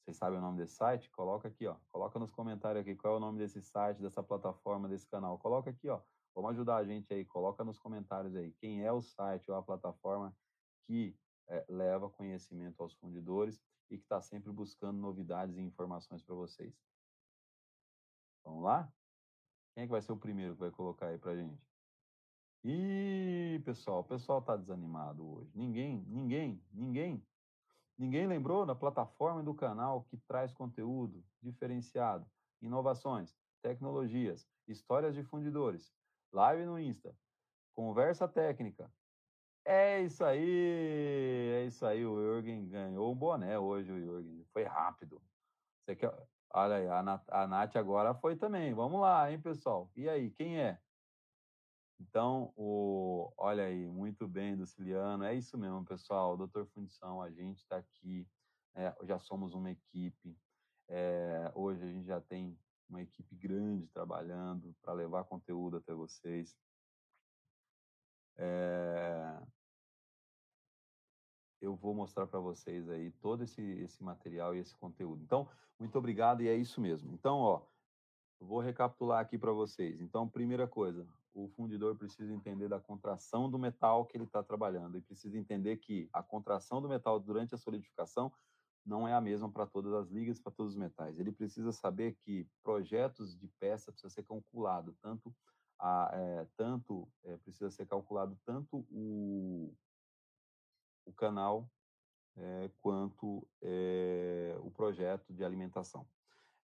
Vocês 0.04 0.18
sabem 0.18 0.38
o 0.38 0.42
nome 0.42 0.58
desse 0.58 0.76
site? 0.76 1.10
Coloca 1.12 1.48
aqui, 1.48 1.66
ó. 1.66 1.78
Coloca 1.90 2.20
nos 2.20 2.32
comentários 2.32 2.82
aqui 2.82 2.96
qual 2.96 3.14
é 3.14 3.18
o 3.18 3.22
nome 3.22 3.40
desse 3.40 3.62
site, 3.62 4.02
dessa 4.02 4.22
plataforma, 4.22 4.90
desse 4.90 5.08
canal. 5.08 5.38
Coloca 5.40 5.70
aqui, 5.70 5.88
ó. 5.88 6.02
Vamos 6.36 6.52
ajudar 6.52 6.78
a 6.78 6.84
gente 6.84 7.14
aí. 7.14 7.24
Coloca 7.24 7.64
nos 7.64 7.80
comentários 7.80 8.36
aí 8.36 8.52
quem 8.54 8.84
é 8.84 8.92
o 8.92 9.02
site 9.02 9.50
ou 9.50 9.56
a 9.56 9.64
plataforma 9.64 10.36
que 10.86 11.18
é, 11.48 11.66
leva 11.70 12.10
conhecimento 12.10 12.82
aos 12.84 12.94
fundidores 12.96 13.62
e 13.90 13.98
que 13.98 14.04
está 14.04 14.22
sempre 14.22 14.52
buscando 14.52 15.00
novidades 15.00 15.58
e 15.58 15.62
informações 15.62 16.22
para 16.22 16.36
vocês. 16.36 16.74
Vamos 18.44 18.64
lá? 18.64 18.92
Quem 19.74 19.84
é 19.84 19.88
que 19.88 19.92
vai 19.92 20.02
ser 20.02 20.12
o 20.12 20.18
primeiro 20.18 20.54
que 20.54 20.60
vai 20.60 20.72
colocar 20.72 21.08
aí 21.08 21.18
pra 21.18 21.36
gente? 21.36 21.62
Ih, 22.64 23.62
pessoal, 23.66 24.02
o 24.02 24.04
pessoal 24.04 24.42
tá 24.42 24.56
desanimado 24.56 25.26
hoje. 25.26 25.52
Ninguém, 25.54 26.06
ninguém, 26.08 26.64
ninguém, 26.72 27.28
ninguém 27.98 28.28
lembrou 28.28 28.66
da 28.66 28.76
plataforma 28.76 29.44
do 29.44 29.54
canal 29.54 30.04
que 30.04 30.18
traz 30.18 30.54
conteúdo 30.54 31.26
diferenciado, 31.42 32.26
inovações, 32.62 33.36
tecnologias, 33.62 34.48
histórias 34.68 35.16
de 35.16 35.24
fundidores, 35.24 35.94
live 36.32 36.66
no 36.66 36.80
Insta, 36.80 37.18
conversa 37.74 38.28
técnica. 38.28 38.90
É 39.66 40.02
isso 40.02 40.24
aí, 40.24 41.52
é 41.56 41.66
isso 41.66 41.86
aí. 41.86 42.06
O 42.06 42.16
Jürgen 42.16 42.68
ganhou 42.68 43.12
um 43.12 43.16
boné 43.16 43.58
hoje, 43.58 43.92
o 43.92 44.00
Jürgen. 44.00 44.46
Foi 44.52 44.64
rápido. 44.64 45.22
Você 45.82 45.96
quer, 45.96 46.12
Olha 46.56 46.76
aí, 46.76 46.88
a, 46.88 47.02
Nat, 47.02 47.24
a 47.30 47.48
Nath 47.48 47.76
agora 47.76 48.14
foi 48.14 48.36
também. 48.36 48.76
Vamos 48.76 49.02
lá, 49.02 49.32
hein, 49.32 49.42
pessoal? 49.42 49.90
E 49.96 50.08
aí, 50.08 50.30
quem 50.30 50.60
é? 50.62 50.80
Então, 52.00 52.54
o, 52.56 53.34
olha 53.36 53.64
aí, 53.64 53.88
muito 53.88 54.28
bem, 54.28 54.56
Luciliano. 54.56 55.24
É 55.24 55.34
isso 55.34 55.58
mesmo, 55.58 55.84
pessoal. 55.84 56.38
Doutor 56.38 56.68
Fundição, 56.68 57.24
a 57.24 57.32
gente 57.32 57.58
está 57.58 57.78
aqui, 57.78 58.28
é, 58.76 58.94
já 59.04 59.18
somos 59.18 59.56
uma 59.56 59.72
equipe. 59.72 60.38
É, 60.88 61.52
hoje 61.56 61.84
a 61.84 61.88
gente 61.88 62.06
já 62.06 62.22
tem 62.22 62.56
uma 62.88 63.02
equipe 63.02 63.36
grande 63.36 63.88
trabalhando 63.88 64.76
para 64.82 64.94
levar 64.94 65.24
conteúdo 65.24 65.78
até 65.78 65.92
vocês. 65.92 66.56
É, 68.38 69.42
eu 71.64 71.76
vou 71.76 71.94
mostrar 71.94 72.28
para 72.28 72.40
vocês 72.40 72.90
aí 72.90 73.10
todo 73.22 73.44
esse, 73.44 73.62
esse 73.62 74.04
material 74.04 74.54
e 74.54 74.60
esse 74.60 74.76
conteúdo. 74.76 75.24
Então, 75.24 75.48
muito 75.80 75.98
obrigado 75.98 76.42
e 76.42 76.48
é 76.50 76.56
isso 76.56 76.82
mesmo. 76.82 77.14
Então, 77.14 77.40
ó, 77.40 77.62
vou 78.40 78.60
recapitular 78.60 79.22
aqui 79.22 79.38
para 79.38 79.54
vocês. 79.54 80.02
Então, 80.02 80.28
primeira 80.28 80.68
coisa, 80.68 81.08
o 81.34 81.48
fundidor 81.48 81.96
precisa 81.96 82.34
entender 82.34 82.68
da 82.68 82.80
contração 82.80 83.50
do 83.50 83.58
metal 83.58 84.06
que 84.06 84.18
ele 84.18 84.26
está 84.26 84.44
trabalhando 84.44 84.98
e 84.98 85.02
precisa 85.02 85.38
entender 85.38 85.78
que 85.78 86.10
a 86.12 86.22
contração 86.22 86.82
do 86.82 86.90
metal 86.90 87.18
durante 87.18 87.56
a 87.56 87.58
solidificação 87.58 88.32
não 88.86 89.08
é 89.08 89.14
a 89.14 89.22
mesma 89.22 89.50
para 89.50 89.66
todas 89.66 89.94
as 89.94 90.10
ligas, 90.10 90.42
para 90.42 90.52
todos 90.52 90.74
os 90.74 90.78
metais. 90.78 91.18
Ele 91.18 91.32
precisa 91.32 91.72
saber 91.72 92.18
que 92.26 92.46
projetos 92.62 93.38
de 93.38 93.48
peça 93.58 93.90
precisa 93.90 94.14
ser 94.14 94.24
calculado 94.24 94.94
tanto 95.02 95.34
a, 95.80 96.12
é, 96.14 96.48
tanto 96.58 97.08
é, 97.24 97.38
precisa 97.38 97.72
ser 97.72 97.86
calculado 97.88 98.38
tanto 98.46 98.86
o, 98.92 99.74
o 101.06 101.14
canal 101.14 101.70
é, 102.36 102.70
quanto 102.82 103.48
é, 103.62 104.56
o 104.60 104.72
projeto 104.72 105.34
de 105.34 105.44
alimentação. 105.44 106.08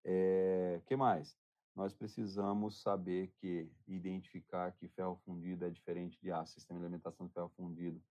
É, 0.03 0.81
que 0.85 0.95
mais? 0.95 1.37
nós 1.79 1.93
precisamos 1.93 2.81
saber 2.81 3.31
que, 3.39 3.71
identificar 3.87 4.73
que 4.73 4.89
ferro 4.89 5.15
fundido 5.23 5.63
é 5.63 5.69
diferente 5.69 6.19
de 6.21 6.29
aço, 6.29 6.55
sistema 6.55 6.77
de 6.77 6.85
alimentação 6.85 7.25
de 7.25 7.33
ferro 7.33 7.49
fundido, 7.55 8.03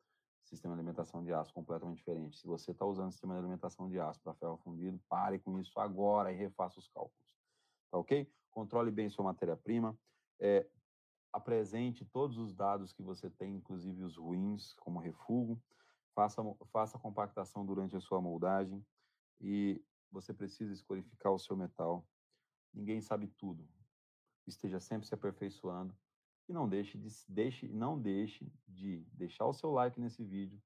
sistema 0.42 0.74
de 0.74 0.80
alimentação 0.80 1.22
de 1.22 1.34
aço 1.34 1.52
completamente 1.52 1.98
diferente. 1.98 2.38
Se 2.38 2.46
você 2.46 2.70
está 2.70 2.86
usando 2.86 3.12
sistema 3.12 3.34
de 3.34 3.40
alimentação 3.40 3.86
de 3.86 4.00
aço 4.00 4.22
para 4.22 4.32
ferro 4.32 4.56
fundido, 4.64 4.98
pare 5.06 5.38
com 5.38 5.60
isso 5.60 5.78
agora 5.78 6.32
e 6.32 6.36
refaça 6.36 6.78
os 6.80 6.88
cálculos. 6.88 7.36
Tá 7.90 7.98
ok? 7.98 8.26
Controle 8.50 8.90
bem 8.90 9.10
sua 9.10 9.24
matéria-prima. 9.24 9.94
É, 10.40 10.66
apresente 11.30 12.06
todos 12.06 12.38
os 12.38 12.54
dados 12.54 12.94
que 12.94 13.02
você 13.02 13.28
tem, 13.28 13.56
inclusive 13.56 14.02
os 14.02 14.16
ruins, 14.16 14.72
como 14.80 14.98
refugo. 14.98 15.60
Faça, 16.18 16.42
faça 16.72 16.96
a 16.96 17.00
compactação 17.00 17.64
durante 17.64 17.94
a 17.94 18.00
sua 18.00 18.20
moldagem. 18.20 18.84
E 19.40 19.80
você 20.10 20.34
precisa 20.34 20.72
escorificar 20.72 21.32
o 21.32 21.38
seu 21.38 21.56
metal. 21.56 22.04
Ninguém 22.74 23.00
sabe 23.00 23.28
tudo. 23.28 23.64
Esteja 24.44 24.80
sempre 24.80 25.06
se 25.06 25.14
aperfeiçoando 25.14 25.96
e 26.48 26.52
não 26.52 26.68
deixe 26.68 26.98
de, 26.98 27.08
deixe, 27.28 27.68
não 27.68 27.96
deixe 27.96 28.52
de 28.66 29.04
deixar 29.12 29.46
o 29.46 29.52
seu 29.52 29.70
like 29.70 30.00
nesse 30.00 30.24
vídeo 30.24 30.60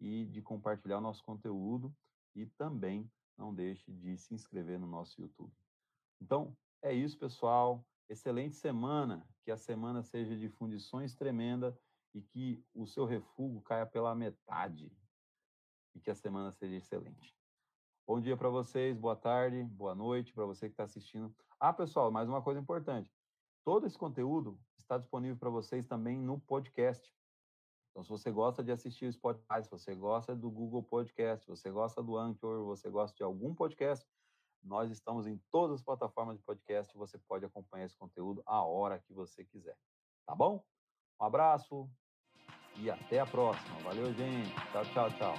e 0.00 0.24
de 0.24 0.40
compartilhar 0.40 0.96
o 0.96 1.02
nosso 1.02 1.22
conteúdo 1.22 1.94
e 2.34 2.46
também 2.46 3.12
não 3.36 3.54
deixe 3.54 3.92
de 3.92 4.16
se 4.16 4.32
inscrever 4.32 4.80
no 4.80 4.86
nosso 4.86 5.20
YouTube. 5.20 5.52
Então, 6.18 6.56
é 6.80 6.94
isso, 6.94 7.18
pessoal. 7.18 7.86
Excelente 8.08 8.56
semana. 8.56 9.28
Que 9.42 9.50
a 9.50 9.58
semana 9.58 10.02
seja 10.02 10.34
de 10.34 10.48
fundições 10.48 11.14
tremenda 11.14 11.78
e 12.14 12.22
que 12.22 12.64
o 12.72 12.86
seu 12.86 13.04
refúgio 13.04 13.60
caia 13.60 13.84
pela 13.84 14.14
metade. 14.14 14.90
E 15.94 16.00
que 16.00 16.10
a 16.10 16.14
semana 16.14 16.50
seja 16.52 16.76
excelente. 16.76 17.36
Bom 18.06 18.20
dia 18.20 18.36
para 18.36 18.48
vocês, 18.48 18.96
boa 18.96 19.16
tarde, 19.16 19.64
boa 19.64 19.94
noite 19.94 20.32
para 20.32 20.44
você 20.44 20.68
que 20.68 20.74
está 20.74 20.84
assistindo. 20.84 21.34
Ah, 21.58 21.72
pessoal, 21.72 22.10
mais 22.10 22.28
uma 22.28 22.42
coisa 22.42 22.60
importante. 22.60 23.12
Todo 23.64 23.86
esse 23.86 23.98
conteúdo 23.98 24.60
está 24.78 24.98
disponível 24.98 25.36
para 25.36 25.50
vocês 25.50 25.86
também 25.86 26.18
no 26.18 26.38
podcast. 26.38 27.12
Então, 27.90 28.02
se 28.02 28.10
você 28.10 28.30
gosta 28.30 28.62
de 28.62 28.70
assistir 28.70 29.06
o 29.06 29.12
Spotify, 29.12 29.62
se 29.62 29.70
você 29.70 29.94
gosta 29.94 30.34
do 30.34 30.50
Google 30.50 30.82
Podcast, 30.82 31.44
se 31.44 31.50
você 31.50 31.70
gosta 31.70 32.02
do 32.02 32.16
Anchor, 32.16 32.64
você 32.64 32.90
gosta 32.90 33.16
de 33.16 33.22
algum 33.22 33.54
podcast, 33.54 34.06
nós 34.62 34.90
estamos 34.90 35.26
em 35.26 35.40
todas 35.50 35.76
as 35.76 35.82
plataformas 35.82 36.36
de 36.36 36.42
podcast. 36.42 36.96
Você 36.96 37.18
pode 37.18 37.44
acompanhar 37.44 37.86
esse 37.86 37.96
conteúdo 37.96 38.42
a 38.46 38.62
hora 38.62 38.98
que 38.98 39.12
você 39.12 39.44
quiser. 39.44 39.78
Tá 40.26 40.34
bom? 40.34 40.64
Um 41.20 41.24
abraço 41.24 41.88
e 42.78 42.90
até 42.90 43.20
a 43.20 43.26
próxima. 43.26 43.76
Valeu, 43.84 44.12
gente. 44.14 44.50
Tchau, 44.72 44.84
tchau, 44.92 45.10
tchau. 45.18 45.34